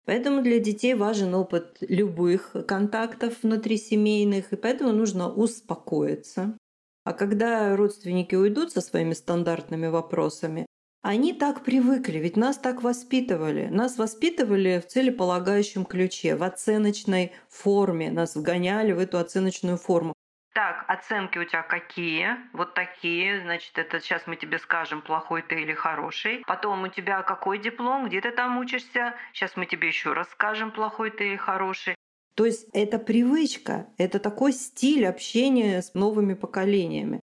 Поэтому 0.06 0.41
для 0.41 0.60
детей 0.60 0.94
важен 0.94 1.34
опыт 1.34 1.78
любых 1.80 2.56
контактов 2.67 3.41
внутрисемейных, 3.41 4.52
и 4.52 4.56
поэтому 4.56 4.91
нужно 4.91 5.32
успокоиться. 5.32 6.58
А 7.04 7.13
когда 7.13 7.76
родственники 7.76 8.36
уйдут 8.36 8.72
со 8.72 8.82
своими 8.82 9.13
стандартными 9.13 9.88
вопросами, 9.88 10.65
они 11.02 11.34
так 11.34 11.64
привыкли, 11.64 12.20
ведь 12.20 12.38
нас 12.38 12.58
так 12.58 12.84
воспитывали. 12.84 13.68
Нас 13.68 13.98
воспитывали 13.98 14.80
в 14.80 14.88
целеполагающем 14.88 15.84
ключе, 15.84 16.36
в 16.36 16.44
оценочной 16.44 17.34
форме. 17.50 18.12
Нас 18.12 18.36
вгоняли 18.36 18.92
в 18.92 19.00
эту 19.00 19.18
оценочную 19.18 19.78
форму. 19.78 20.14
Так, 20.54 20.84
оценки 20.88 21.40
у 21.40 21.46
тебя 21.46 21.64
какие? 21.64 22.38
Вот 22.54 22.74
такие. 22.74 23.42
Значит, 23.42 23.78
это 23.78 24.00
сейчас 24.00 24.28
мы 24.28 24.36
тебе 24.36 24.60
скажем, 24.60 25.02
плохой 25.02 25.42
ты 25.42 25.62
или 25.62 25.74
хороший. 25.74 26.44
Потом 26.46 26.84
у 26.84 26.88
тебя 26.90 27.24
какой 27.24 27.58
диплом, 27.58 28.08
где 28.08 28.22
ты 28.22 28.32
там 28.32 28.58
учишься? 28.58 29.16
Сейчас 29.34 29.56
мы 29.56 29.66
тебе 29.66 29.88
еще 29.88 30.14
раз 30.14 30.30
скажем, 30.30 30.72
плохой 30.72 31.10
ты 31.10 31.30
или 31.30 31.38
хороший. 31.38 31.96
То 32.36 32.46
есть 32.46 32.68
это 32.74 33.00
привычка, 33.00 33.88
это 33.98 34.20
такой 34.20 34.54
стиль 34.54 35.08
общения 35.08 35.82
с 35.82 35.94
новыми 35.94 36.34
поколениями. 36.34 37.22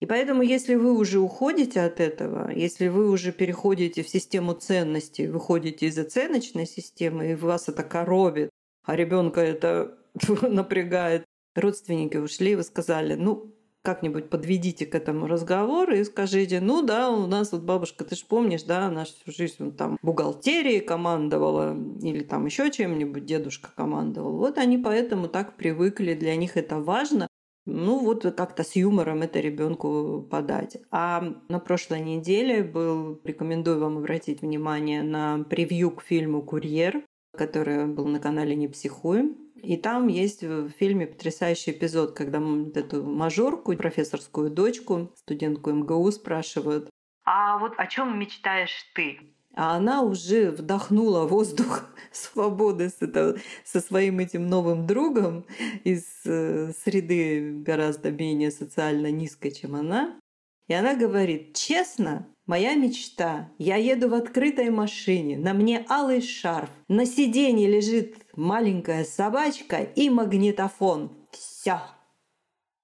И 0.00 0.06
поэтому, 0.06 0.42
если 0.42 0.76
вы 0.76 0.92
уже 0.96 1.18
уходите 1.18 1.80
от 1.80 1.98
этого, 1.98 2.50
если 2.50 2.88
вы 2.88 3.10
уже 3.10 3.32
переходите 3.32 4.02
в 4.02 4.08
систему 4.08 4.52
ценностей, 4.52 5.26
выходите 5.26 5.86
из 5.86 5.98
оценочной 5.98 6.66
системы, 6.66 7.32
и 7.32 7.34
вас 7.34 7.68
это 7.68 7.82
коробит, 7.82 8.50
а 8.84 8.94
ребенка 8.94 9.40
это 9.40 9.98
напрягает, 10.42 11.24
родственники 11.56 12.16
ушли, 12.16 12.54
вы 12.54 12.62
сказали, 12.62 13.14
ну, 13.14 13.54
как-нибудь 13.82 14.28
подведите 14.28 14.86
к 14.86 14.94
этому 14.94 15.26
разговору 15.26 15.94
и 15.94 16.04
скажите, 16.04 16.60
ну 16.60 16.82
да, 16.82 17.10
у 17.10 17.26
нас 17.26 17.52
вот 17.52 17.62
бабушка, 17.62 18.04
ты 18.04 18.16
же 18.16 18.24
помнишь, 18.26 18.64
да, 18.64 18.86
она 18.86 19.04
всю 19.04 19.32
жизнь 19.32 19.56
вот, 19.60 19.76
там 19.76 19.98
бухгалтерией 20.02 20.80
командовала 20.80 21.76
или 22.02 22.22
там 22.22 22.46
еще 22.46 22.70
чем-нибудь 22.70 23.24
дедушка 23.24 23.70
командовал. 23.74 24.36
Вот 24.36 24.58
они 24.58 24.78
поэтому 24.78 25.28
так 25.28 25.56
привыкли, 25.56 26.14
для 26.14 26.36
них 26.36 26.56
это 26.56 26.80
важно, 26.80 27.27
ну 27.68 27.98
вот 27.98 28.22
как-то 28.36 28.64
с 28.64 28.76
юмором 28.76 29.22
это 29.22 29.40
ребенку 29.40 30.26
подать. 30.30 30.78
А 30.90 31.22
на 31.48 31.58
прошлой 31.58 32.00
неделе 32.00 32.62
был, 32.62 33.20
рекомендую 33.24 33.78
вам 33.80 33.98
обратить 33.98 34.42
внимание 34.42 35.02
на 35.02 35.44
превью 35.44 35.90
к 35.90 36.02
фильму 36.02 36.42
«Курьер», 36.42 37.04
который 37.36 37.86
был 37.86 38.06
на 38.06 38.20
канале 38.20 38.56
«Не 38.56 38.68
психуем». 38.68 39.36
И 39.62 39.76
там 39.76 40.06
есть 40.06 40.42
в 40.42 40.70
фильме 40.70 41.06
потрясающий 41.06 41.72
эпизод, 41.72 42.12
когда 42.12 42.40
эту 42.74 43.04
мажорку, 43.04 43.76
профессорскую 43.76 44.50
дочку, 44.50 45.12
студентку 45.16 45.70
МГУ 45.72 46.10
спрашивают, 46.12 46.88
а 47.30 47.58
вот 47.58 47.74
о 47.76 47.86
чем 47.86 48.18
мечтаешь 48.18 48.86
ты? 48.94 49.18
А 49.58 49.74
она 49.74 50.02
уже 50.02 50.52
вдохнула 50.52 51.24
воздух 51.26 51.90
свободы 52.12 52.90
с 52.90 53.02
это, 53.02 53.36
со 53.64 53.80
своим 53.80 54.20
этим 54.20 54.46
новым 54.46 54.86
другом 54.86 55.46
из 55.82 56.04
э, 56.24 56.72
среды 56.84 57.54
гораздо 57.54 58.12
менее 58.12 58.52
социально 58.52 59.10
низкой, 59.10 59.50
чем 59.50 59.74
она. 59.74 60.20
И 60.68 60.74
она 60.74 60.94
говорит, 60.94 61.56
честно, 61.56 62.28
моя 62.46 62.76
мечта, 62.76 63.50
я 63.58 63.74
еду 63.74 64.08
в 64.08 64.14
открытой 64.14 64.70
машине, 64.70 65.36
на 65.36 65.54
мне 65.54 65.84
алый 65.88 66.22
шарф, 66.22 66.70
на 66.86 67.04
сиденье 67.04 67.68
лежит 67.68 68.14
маленькая 68.36 69.04
собачка 69.04 69.78
и 69.78 70.08
магнитофон. 70.08 71.26
Все. 71.32 71.80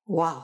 Вау, 0.06 0.42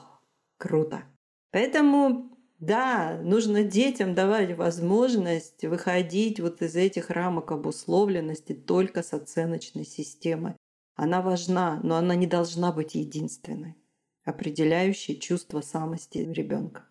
круто. 0.58 1.02
Поэтому 1.50 2.29
Да, 2.60 3.18
нужно 3.22 3.62
детям 3.62 4.14
давать 4.14 4.54
возможность 4.54 5.64
выходить 5.64 6.40
вот 6.40 6.60
из 6.60 6.76
этих 6.76 7.08
рамок 7.08 7.52
обусловленности 7.52 8.52
только 8.52 9.02
с 9.02 9.14
оценочной 9.14 9.86
системой. 9.86 10.52
Она 10.94 11.22
важна, 11.22 11.80
но 11.82 11.96
она 11.96 12.14
не 12.14 12.26
должна 12.26 12.70
быть 12.70 12.94
единственной, 12.94 13.76
определяющей 14.24 15.18
чувство 15.18 15.62
самости 15.62 16.18
ребенка. 16.18 16.84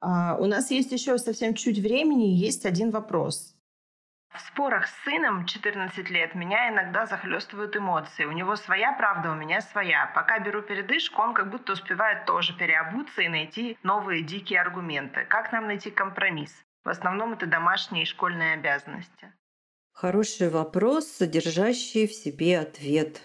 А, 0.00 0.38
у 0.40 0.46
нас 0.46 0.70
есть 0.70 0.90
еще 0.90 1.18
совсем 1.18 1.52
чуть 1.52 1.78
времени, 1.78 2.28
есть 2.28 2.64
один 2.64 2.90
вопрос. 2.90 3.54
В 4.34 4.40
спорах 4.40 4.86
с 4.86 5.04
сыном 5.04 5.44
14 5.44 6.08
лет 6.08 6.34
меня 6.34 6.70
иногда 6.70 7.04
захлестывают 7.04 7.76
эмоции. 7.76 8.24
У 8.24 8.32
него 8.32 8.56
своя 8.56 8.92
правда, 8.92 9.30
у 9.30 9.34
меня 9.34 9.60
своя. 9.60 10.10
Пока 10.14 10.38
беру 10.38 10.62
передышку, 10.62 11.20
он 11.20 11.34
как 11.34 11.50
будто 11.50 11.74
успевает 11.74 12.24
тоже 12.24 12.56
переобуться 12.56 13.20
и 13.22 13.28
найти 13.28 13.76
новые 13.82 14.22
дикие 14.22 14.60
аргументы. 14.60 15.26
Как 15.28 15.52
нам 15.52 15.66
найти 15.66 15.90
компромисс? 15.90 16.64
В 16.82 16.88
основном 16.88 17.34
это 17.34 17.46
домашние 17.46 18.04
и 18.04 18.06
школьные 18.06 18.54
обязанности. 18.54 19.32
Хороший 19.92 20.48
вопрос, 20.48 21.08
содержащий 21.08 22.06
в 22.06 22.14
себе 22.14 22.58
ответ. 22.58 23.20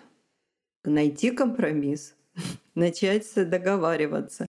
Найти 0.83 1.31
компромисс, 1.31 2.15
начать 2.75 3.33
договариваться. 3.49 4.46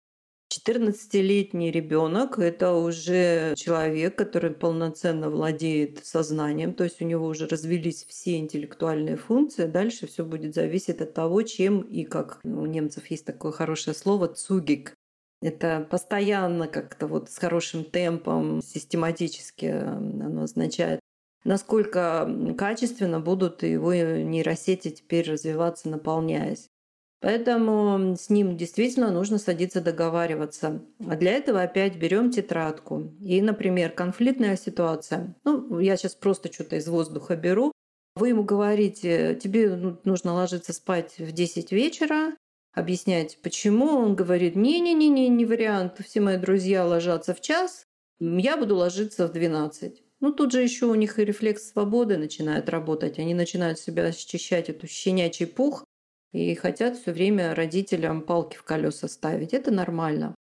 14-летний 0.67 1.69
ребенок– 1.69 2.39
это 2.39 2.73
уже 2.73 3.53
человек, 3.55 4.15
который 4.15 4.51
полноценно 4.51 5.29
владеет 5.29 6.03
сознанием, 6.05 6.73
то 6.73 6.83
есть 6.83 7.01
у 7.01 7.05
него 7.05 7.27
уже 7.27 7.47
развились 7.47 8.05
все 8.05 8.37
интеллектуальные 8.37 9.17
функции. 9.17 9.65
Дальше 9.65 10.07
все 10.07 10.25
будет 10.25 10.55
зависеть 10.55 11.01
от 11.01 11.13
того, 11.13 11.43
чем 11.43 11.81
и 11.81 12.03
как. 12.03 12.39
У 12.43 12.65
немцев 12.65 13.05
есть 13.07 13.25
такое 13.25 13.51
хорошее 13.51 13.95
слово 13.95 14.27
«цугик». 14.27 14.95
Это 15.41 15.85
постоянно 15.89 16.67
как-то 16.67 17.07
вот 17.07 17.29
с 17.29 17.37
хорошим 17.37 17.83
темпом, 17.83 18.61
систематически 18.61 19.65
оно 19.65 20.43
означает 20.43 20.99
насколько 21.45 22.27
качественно 22.57 23.21
будут 23.21 23.63
его 23.63 23.93
нейросети 23.93 24.89
теперь 24.89 25.31
развиваться, 25.31 25.87
наполняясь. 25.87 26.67
Поэтому 27.21 28.15
с 28.15 28.29
ним 28.29 28.57
действительно 28.57 29.11
нужно 29.11 29.37
садиться 29.37 29.81
договариваться. 29.81 30.83
А 31.07 31.15
для 31.15 31.31
этого 31.31 31.61
опять 31.61 31.95
берем 31.97 32.29
тетрадку. 32.29 33.13
И, 33.21 33.41
например, 33.41 33.91
конфликтная 33.91 34.57
ситуация. 34.57 35.35
Ну, 35.43 35.79
я 35.79 35.97
сейчас 35.97 36.15
просто 36.15 36.51
что-то 36.51 36.75
из 36.75 36.87
воздуха 36.87 37.35
беру. 37.35 37.71
Вы 38.15 38.29
ему 38.29 38.43
говорите, 38.43 39.35
тебе 39.35 39.75
ну, 39.75 39.97
нужно 40.03 40.33
ложиться 40.33 40.71
спать 40.71 41.15
в 41.17 41.31
10 41.31 41.71
вечера, 41.71 42.35
объяснять, 42.73 43.39
почему. 43.41 43.87
Он 43.87 44.15
говорит, 44.15 44.55
не-не-не, 44.55 45.27
не 45.27 45.45
вариант, 45.45 45.99
все 46.05 46.21
мои 46.21 46.37
друзья 46.37 46.85
ложатся 46.85 47.33
в 47.33 47.41
час, 47.41 47.85
я 48.19 48.55
буду 48.55 48.75
ложиться 48.75 49.27
в 49.27 49.33
12. 49.33 50.01
Ну, 50.21 50.31
тут 50.31 50.51
же 50.51 50.61
еще 50.61 50.85
у 50.85 50.95
них 50.95 51.19
и 51.19 51.25
рефлекс 51.25 51.71
свободы 51.71 52.17
начинает 52.17 52.69
работать. 52.69 53.19
Они 53.19 53.33
начинают 53.33 53.79
себя 53.79 54.11
счищать 54.11 54.69
эту 54.69 54.87
щенячий 54.87 55.47
пух 55.47 55.83
и 56.35 56.53
хотят 56.55 56.97
все 56.97 57.13
время 57.13 57.55
родителям 57.55 58.21
палки 58.21 58.57
в 58.57 58.63
колеса 58.63 59.07
ставить. 59.07 59.53
Это 59.53 59.71
нормально. 59.71 60.35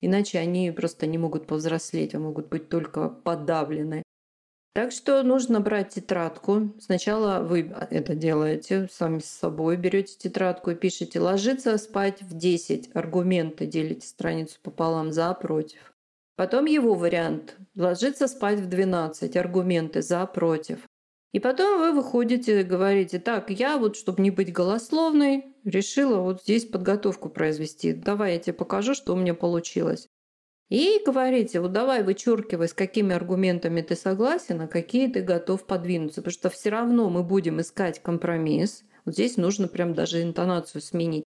Иначе 0.00 0.38
они 0.38 0.70
просто 0.70 1.06
не 1.06 1.18
могут 1.18 1.48
повзрослеть, 1.48 2.14
а 2.14 2.20
могут 2.20 2.48
быть 2.48 2.68
только 2.68 3.08
подавлены. 3.08 4.04
Так 4.72 4.92
что 4.92 5.20
нужно 5.24 5.60
брать 5.60 5.88
тетрадку. 5.88 6.72
Сначала 6.78 7.42
вы 7.42 7.74
это 7.90 8.14
делаете 8.14 8.88
сами 8.92 9.18
с 9.18 9.24
собой, 9.24 9.76
берете 9.76 10.16
тетрадку 10.16 10.70
и 10.70 10.76
пишете 10.76 11.18
«ложиться 11.18 11.76
спать 11.78 12.22
в 12.22 12.36
10». 12.36 12.92
Аргументы 12.94 13.66
делите 13.66 14.06
страницу 14.06 14.60
пополам 14.62 15.10
за, 15.10 15.34
против. 15.34 15.92
Потом 16.36 16.66
его 16.66 16.94
вариант– 16.94 17.56
ложиться 17.74 18.28
спать 18.28 18.60
в 18.60 18.68
12, 18.68 19.36
аргументы 19.36 20.00
за, 20.00 20.24
против. 20.26 20.78
И 21.32 21.38
потом 21.38 21.78
вы 21.78 21.92
выходите 21.92 22.60
и 22.60 22.64
говорите, 22.64 23.20
так, 23.20 23.50
я 23.50 23.78
вот, 23.78 23.96
чтобы 23.96 24.20
не 24.22 24.30
быть 24.30 24.52
голословной, 24.52 25.54
решила 25.64 26.20
вот 26.20 26.42
здесь 26.42 26.64
подготовку 26.64 27.28
произвести. 27.28 27.92
Давай 27.92 28.34
я 28.34 28.38
тебе 28.40 28.54
покажу, 28.54 28.94
что 28.94 29.12
у 29.12 29.16
меня 29.16 29.34
получилось. 29.34 30.08
И 30.70 31.02
говорите, 31.04 31.60
вот 31.60 31.72
давай 31.72 32.02
вычеркивай, 32.02 32.68
с 32.68 32.74
какими 32.74 33.14
аргументами 33.14 33.80
ты 33.80 33.96
согласен, 33.96 34.60
а 34.60 34.68
какие 34.68 35.08
ты 35.08 35.20
готов 35.20 35.66
подвинуться. 35.66 36.20
Потому 36.20 36.32
что 36.32 36.50
все 36.50 36.70
равно 36.70 37.10
мы 37.10 37.22
будем 37.22 37.60
искать 37.60 38.00
компромисс. 38.02 38.84
Вот 39.04 39.14
здесь 39.14 39.36
нужно 39.36 39.68
прям 39.68 39.94
даже 39.94 40.22
интонацию 40.22 40.80
сменить. 40.80 41.24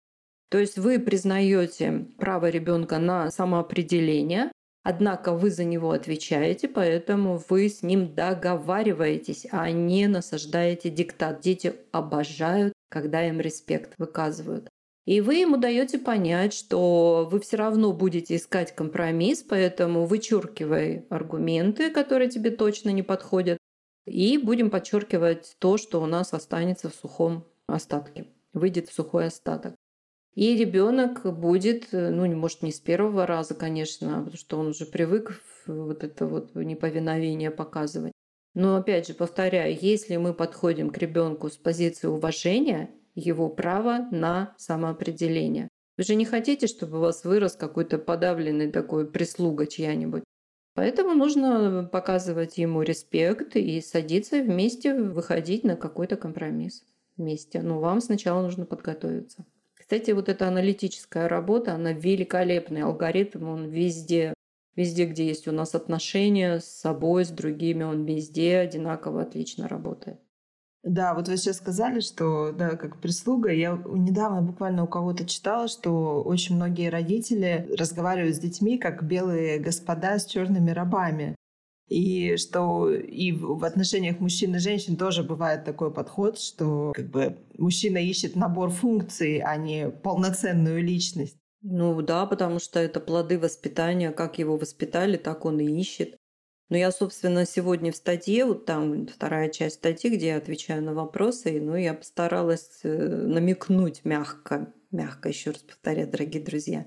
То 0.49 0.57
есть 0.57 0.77
вы 0.77 0.99
признаете 0.99 2.07
право 2.17 2.49
ребенка 2.49 2.99
на 2.99 3.31
самоопределение, 3.31 4.51
Однако 4.89 5.33
вы 5.33 5.51
за 5.51 5.65
него 5.65 5.91
отвечаете, 5.91 6.67
поэтому 6.67 7.39
вы 7.47 7.69
с 7.69 7.83
ним 7.83 8.15
договариваетесь, 8.15 9.45
а 9.51 9.69
не 9.69 10.07
насаждаете 10.07 10.89
диктат. 10.89 11.41
Дети 11.41 11.75
обожают, 11.91 12.73
когда 12.89 13.23
им 13.27 13.39
респект 13.39 13.93
выказывают. 13.99 14.67
И 15.05 15.21
вы 15.21 15.35
ему 15.35 15.57
даете 15.57 15.99
понять, 15.99 16.55
что 16.55 17.29
вы 17.31 17.39
все 17.39 17.57
равно 17.57 17.93
будете 17.93 18.35
искать 18.35 18.73
компромисс, 18.73 19.43
поэтому 19.43 20.07
вычеркивай 20.07 21.05
аргументы, 21.11 21.91
которые 21.91 22.31
тебе 22.31 22.49
точно 22.49 22.89
не 22.89 23.03
подходят, 23.03 23.59
и 24.07 24.39
будем 24.39 24.71
подчеркивать 24.71 25.55
то, 25.59 25.77
что 25.77 26.01
у 26.01 26.07
нас 26.07 26.33
останется 26.33 26.89
в 26.89 26.95
сухом 26.95 27.45
остатке, 27.67 28.25
выйдет 28.53 28.89
в 28.89 28.93
сухой 28.93 29.27
остаток. 29.27 29.75
И 30.35 30.55
ребенок 30.55 31.25
будет, 31.37 31.93
э, 31.93 32.09
ну, 32.09 32.25
может, 32.35 32.61
не 32.61 32.71
с 32.71 32.79
первого 32.79 33.25
раза, 33.25 33.55
конечно, 33.55 34.19
потому 34.19 34.37
что 34.37 34.59
он 34.59 34.67
уже 34.67 34.85
привык 34.85 35.41
вот 35.67 36.03
это 36.03 36.25
вот 36.25 36.55
неповиновение 36.55 37.51
показывать. 37.51 38.13
Но 38.53 38.75
опять 38.75 39.07
же, 39.07 39.13
повторяю, 39.13 39.77
если 39.79 40.17
мы 40.17 40.33
подходим 40.33 40.89
к 40.89 40.97
ребенку 40.97 41.49
с 41.49 41.57
позиции 41.57 42.07
уважения, 42.07 42.89
его 43.15 43.49
права 43.49 44.07
на 44.11 44.53
самоопределение. 44.57 45.67
Вы 45.97 46.03
же 46.03 46.15
не 46.15 46.25
хотите, 46.25 46.67
чтобы 46.67 46.97
у 46.97 47.01
вас 47.01 47.25
вырос 47.25 47.55
какой-то 47.55 47.97
подавленный 47.97 48.71
такой 48.71 49.09
прислуга 49.09 49.67
чья-нибудь. 49.67 50.23
Поэтому 50.73 51.13
нужно 51.13 51.89
показывать 51.91 52.57
ему 52.57 52.83
респект 52.83 53.55
и 53.57 53.81
садиться 53.81 54.41
вместе, 54.41 54.93
выходить 54.93 55.65
на 55.65 55.75
какой-то 55.75 56.15
компромисс 56.15 56.83
вместе. 57.17 57.61
Но 57.61 57.79
вам 57.79 57.99
сначала 57.99 58.41
нужно 58.41 58.65
подготовиться. 58.65 59.45
Кстати, 59.89 60.11
вот 60.11 60.29
эта 60.29 60.47
аналитическая 60.47 61.27
работа, 61.27 61.73
она 61.73 61.93
великолепный 61.93 62.83
алгоритм, 62.83 63.49
он 63.49 63.69
везде, 63.69 64.35
везде, 64.75 65.07
где 65.07 65.25
есть 65.25 65.47
у 65.47 65.51
нас 65.51 65.73
отношения 65.73 66.59
с 66.59 66.65
собой, 66.65 67.25
с 67.25 67.29
другими, 67.29 67.83
он 67.83 68.05
везде 68.05 68.57
одинаково 68.57 69.23
отлично 69.23 69.67
работает. 69.67 70.19
Да, 70.83 71.15
вот 71.15 71.27
вы 71.27 71.37
сейчас 71.37 71.57
сказали, 71.57 72.01
что 72.01 72.51
да, 72.51 72.75
как 72.75 73.01
прислуга. 73.01 73.51
Я 73.51 73.81
недавно 73.87 74.43
буквально 74.43 74.83
у 74.83 74.87
кого-то 74.87 75.25
читала, 75.25 75.67
что 75.67 76.21
очень 76.21 76.55
многие 76.55 76.89
родители 76.89 77.67
разговаривают 77.75 78.35
с 78.35 78.39
детьми 78.39 78.77
как 78.77 79.01
белые 79.01 79.57
господа 79.57 80.19
с 80.19 80.27
черными 80.27 80.69
рабами. 80.69 81.35
И 81.89 82.37
что 82.37 82.89
и 82.91 83.31
в 83.31 83.65
отношениях 83.65 84.19
мужчин 84.19 84.55
и 84.55 84.59
женщин 84.59 84.95
тоже 84.95 85.23
бывает 85.23 85.65
такой 85.65 85.91
подход, 85.91 86.39
что 86.39 86.93
как 86.95 87.09
бы 87.09 87.37
мужчина 87.57 87.97
ищет 87.97 88.35
набор 88.35 88.69
функций, 88.69 89.39
а 89.39 89.57
не 89.57 89.89
полноценную 89.89 90.83
личность. 90.83 91.35
Ну 91.61 92.01
да, 92.01 92.25
потому 92.25 92.59
что 92.59 92.79
это 92.79 92.99
плоды 92.99 93.39
воспитания, 93.39 94.11
как 94.11 94.37
его 94.37 94.57
воспитали, 94.57 95.17
так 95.17 95.45
он 95.45 95.59
и 95.59 95.79
ищет. 95.79 96.15
Но 96.69 96.77
я, 96.77 96.91
собственно, 96.91 97.45
сегодня 97.45 97.91
в 97.91 97.95
статье, 97.95 98.45
вот 98.45 98.65
там 98.65 99.07
вторая 99.07 99.49
часть 99.49 99.77
статьи, 99.77 100.15
где 100.15 100.27
я 100.27 100.37
отвечаю 100.37 100.83
на 100.83 100.93
вопросы, 100.93 101.59
ну, 101.59 101.75
я 101.75 101.95
постаралась 101.95 102.81
э, 102.83 102.95
намекнуть 102.95 104.05
мягко, 104.05 104.71
мягко, 104.91 105.29
еще 105.29 105.49
раз 105.49 105.63
повторяю, 105.63 106.07
дорогие 106.07 106.43
друзья, 106.43 106.85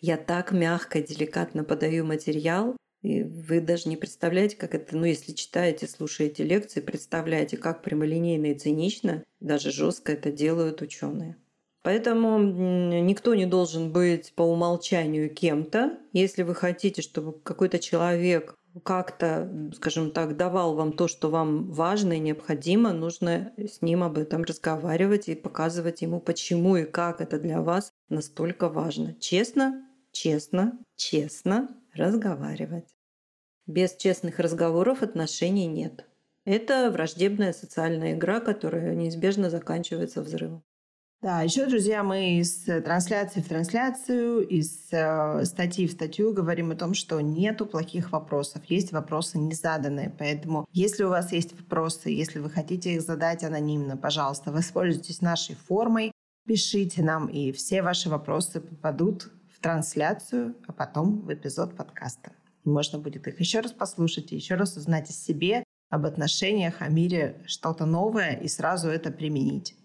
я 0.00 0.18
так 0.18 0.52
мягко, 0.52 1.00
деликатно 1.00 1.64
подаю 1.64 2.04
материал, 2.04 2.76
и 3.02 3.24
вы 3.24 3.60
даже 3.60 3.88
не 3.88 3.96
представляете, 3.96 4.56
как 4.56 4.74
это, 4.74 4.96
ну, 4.96 5.04
если 5.04 5.32
читаете, 5.32 5.88
слушаете 5.88 6.44
лекции, 6.44 6.80
представляете, 6.80 7.56
как 7.56 7.82
прямолинейно 7.82 8.46
и 8.46 8.58
цинично, 8.58 9.24
даже 9.40 9.72
жестко 9.72 10.12
это 10.12 10.30
делают 10.30 10.82
ученые. 10.82 11.36
Поэтому 11.82 12.38
никто 12.38 13.34
не 13.34 13.44
должен 13.44 13.92
быть 13.92 14.32
по 14.36 14.42
умолчанию 14.42 15.34
кем-то. 15.34 15.98
Если 16.12 16.44
вы 16.44 16.54
хотите, 16.54 17.02
чтобы 17.02 17.40
какой-то 17.40 17.80
человек 17.80 18.54
как-то, 18.84 19.70
скажем 19.74 20.12
так, 20.12 20.36
давал 20.36 20.74
вам 20.74 20.92
то, 20.92 21.08
что 21.08 21.28
вам 21.28 21.72
важно 21.72 22.12
и 22.12 22.20
необходимо, 22.20 22.92
нужно 22.92 23.52
с 23.58 23.82
ним 23.82 24.04
об 24.04 24.16
этом 24.16 24.44
разговаривать 24.44 25.28
и 25.28 25.34
показывать 25.34 26.02
ему, 26.02 26.20
почему 26.20 26.76
и 26.76 26.84
как 26.84 27.20
это 27.20 27.40
для 27.40 27.60
вас 27.60 27.90
настолько 28.08 28.68
важно. 28.68 29.14
Честно, 29.18 29.84
честно, 30.12 30.78
честно 30.94 31.68
разговаривать. 31.94 32.88
Без 33.66 33.94
честных 33.94 34.38
разговоров 34.38 35.02
отношений 35.02 35.66
нет. 35.66 36.06
Это 36.44 36.90
враждебная 36.90 37.52
социальная 37.52 38.14
игра, 38.14 38.40
которая 38.40 38.94
неизбежно 38.94 39.50
заканчивается 39.50 40.22
взрывом. 40.22 40.64
Да, 41.22 41.42
еще, 41.42 41.66
друзья, 41.66 42.02
мы 42.02 42.38
из 42.38 42.64
трансляции 42.64 43.40
в 43.40 43.48
трансляцию, 43.48 44.44
из 44.44 44.88
э, 44.90 45.44
статьи 45.44 45.86
в 45.86 45.92
статью 45.92 46.32
говорим 46.32 46.72
о 46.72 46.74
том, 46.74 46.94
что 46.94 47.20
нету 47.20 47.64
плохих 47.64 48.10
вопросов, 48.10 48.64
есть 48.66 48.90
вопросы 48.90 49.38
незаданные. 49.38 50.12
Поэтому, 50.18 50.66
если 50.72 51.04
у 51.04 51.10
вас 51.10 51.30
есть 51.30 51.52
вопросы, 51.52 52.08
если 52.08 52.40
вы 52.40 52.50
хотите 52.50 52.94
их 52.94 53.02
задать 53.02 53.44
анонимно, 53.44 53.96
пожалуйста, 53.96 54.50
воспользуйтесь 54.50 55.20
нашей 55.20 55.54
формой, 55.54 56.10
пишите 56.44 57.04
нам, 57.04 57.28
и 57.28 57.52
все 57.52 57.82
ваши 57.82 58.10
вопросы 58.10 58.60
попадут 58.60 59.30
трансляцию, 59.62 60.56
а 60.66 60.72
потом 60.72 61.22
в 61.22 61.32
эпизод 61.32 61.76
подкаста. 61.76 62.32
И 62.64 62.68
можно 62.68 62.98
будет 62.98 63.26
их 63.26 63.40
еще 63.40 63.60
раз 63.60 63.72
послушать 63.72 64.32
и 64.32 64.36
еще 64.36 64.56
раз 64.56 64.76
узнать 64.76 65.08
о 65.08 65.12
себе, 65.12 65.64
об 65.88 66.06
отношениях, 66.06 66.80
о 66.80 66.88
мире 66.88 67.42
что-то 67.46 67.86
новое 67.86 68.32
и 68.32 68.48
сразу 68.48 68.88
это 68.88 69.10
применить. 69.10 69.76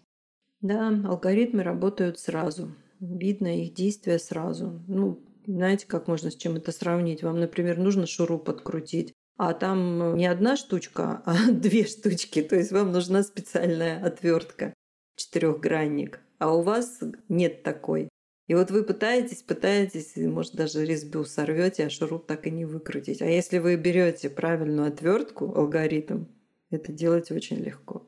Да, 0.62 0.90
алгоритмы 0.90 1.64
работают 1.64 2.20
сразу. 2.20 2.74
Видно 3.00 3.62
их 3.62 3.74
действия 3.74 4.18
сразу. 4.18 4.82
Ну, 4.88 5.22
знаете, 5.46 5.86
как 5.86 6.08
можно 6.08 6.32
с 6.32 6.36
чем 6.36 6.56
это 6.56 6.72
сравнить? 6.72 7.24
Вам, 7.24 7.40
например, 7.40 7.78
нужно 7.78 8.08
шуруп 8.08 8.46
подкрутить, 8.46 9.14
а 9.38 9.54
там 9.54 10.16
не 10.16 10.26
одна 10.26 10.58
штучка, 10.58 11.22
а 11.26 11.52
две 11.52 11.86
штучки. 11.86 12.42
То 12.42 12.56
есть 12.56 12.72
вам 12.72 12.92
нужна 12.92 13.24
специальная 13.24 14.04
отвертка, 14.04 14.74
четырехгранник. 15.16 16.22
А 16.40 16.54
у 16.54 16.62
вас 16.62 17.02
нет 17.30 17.64
такой. 17.64 18.10
И 18.48 18.56
вот 18.56 18.72
вы 18.72 18.84
пытаетесь, 18.84 19.44
пытаетесь, 19.44 20.16
может 20.16 20.56
даже 20.56 20.86
резьбу 20.86 21.26
сорвете, 21.26 21.86
а 21.86 21.90
шуруп 21.90 22.26
так 22.26 22.48
и 22.48 22.52
не 22.52 22.64
выкрутить. 22.64 23.22
А 23.22 23.26
если 23.26 23.58
вы 23.58 23.76
берете 23.76 24.30
правильную 24.30 24.88
отвертку, 24.88 25.54
алгоритм, 25.54 26.26
это 26.70 26.94
делать 26.94 27.30
очень 27.30 27.58
легко. 27.58 28.08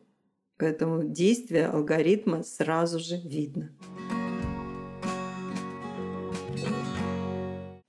Поэтому 0.58 1.04
действие 1.04 1.68
алгоритма 1.68 2.44
сразу 2.44 3.00
же 3.00 3.18
видно. 3.18 3.76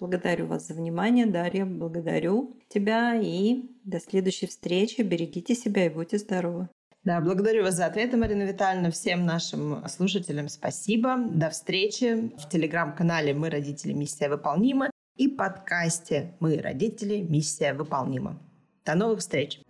Благодарю 0.01 0.47
вас 0.47 0.67
за 0.67 0.75
внимание, 0.75 1.27
Дарья. 1.27 1.65
Благодарю 1.65 2.57
тебя 2.69 3.15
и 3.15 3.63
до 3.85 4.01
следующей 4.01 4.47
встречи. 4.47 5.03
Берегите 5.03 5.55
себя 5.55 5.87
и 5.87 5.89
будьте 5.89 6.19
здоровы. 6.19 6.69
Да, 7.03 7.19
благодарю 7.23 7.63
вас 7.63 7.77
за 7.77 7.87
ответы, 7.87 8.19
Марина 8.19 8.43
Витальевна. 8.43 8.91
Всем 8.91 9.25
нашим 9.25 9.89
слушателям 9.89 10.51
спасибо. 10.51 11.17
До 11.17 11.49
встречи 11.49 12.31
в 12.37 12.47
телеграм-канале 12.51 13.33
«Мы 13.33 13.49
родители. 13.49 13.95
Миссия 13.95 14.29
выполнима» 14.29 14.91
и 15.17 15.27
подкасте 15.27 16.35
«Мы 16.41 16.59
родители. 16.59 17.23
Миссия 17.23 17.73
выполнима». 17.73 18.39
До 18.85 18.95
новых 18.97 19.21
встреч! 19.21 19.61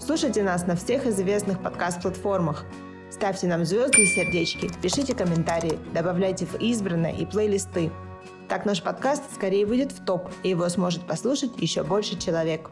Слушайте 0.00 0.42
нас 0.42 0.66
на 0.66 0.74
всех 0.74 1.06
известных 1.06 1.62
подкаст-платформах. 1.62 2.66
Ставьте 3.12 3.46
нам 3.46 3.64
звезды 3.64 4.02
и 4.02 4.06
сердечки, 4.06 4.68
пишите 4.82 5.14
комментарии, 5.14 5.78
добавляйте 5.94 6.44
в 6.44 6.60
избранное 6.60 7.12
и 7.12 7.24
плейлисты. 7.24 7.92
Так 8.48 8.66
наш 8.66 8.82
подкаст 8.82 9.22
скорее 9.32 9.64
выйдет 9.64 9.92
в 9.92 10.04
топ, 10.04 10.28
и 10.42 10.48
его 10.48 10.68
сможет 10.68 11.06
послушать 11.06 11.52
еще 11.58 11.84
больше 11.84 12.18
человек. 12.18 12.68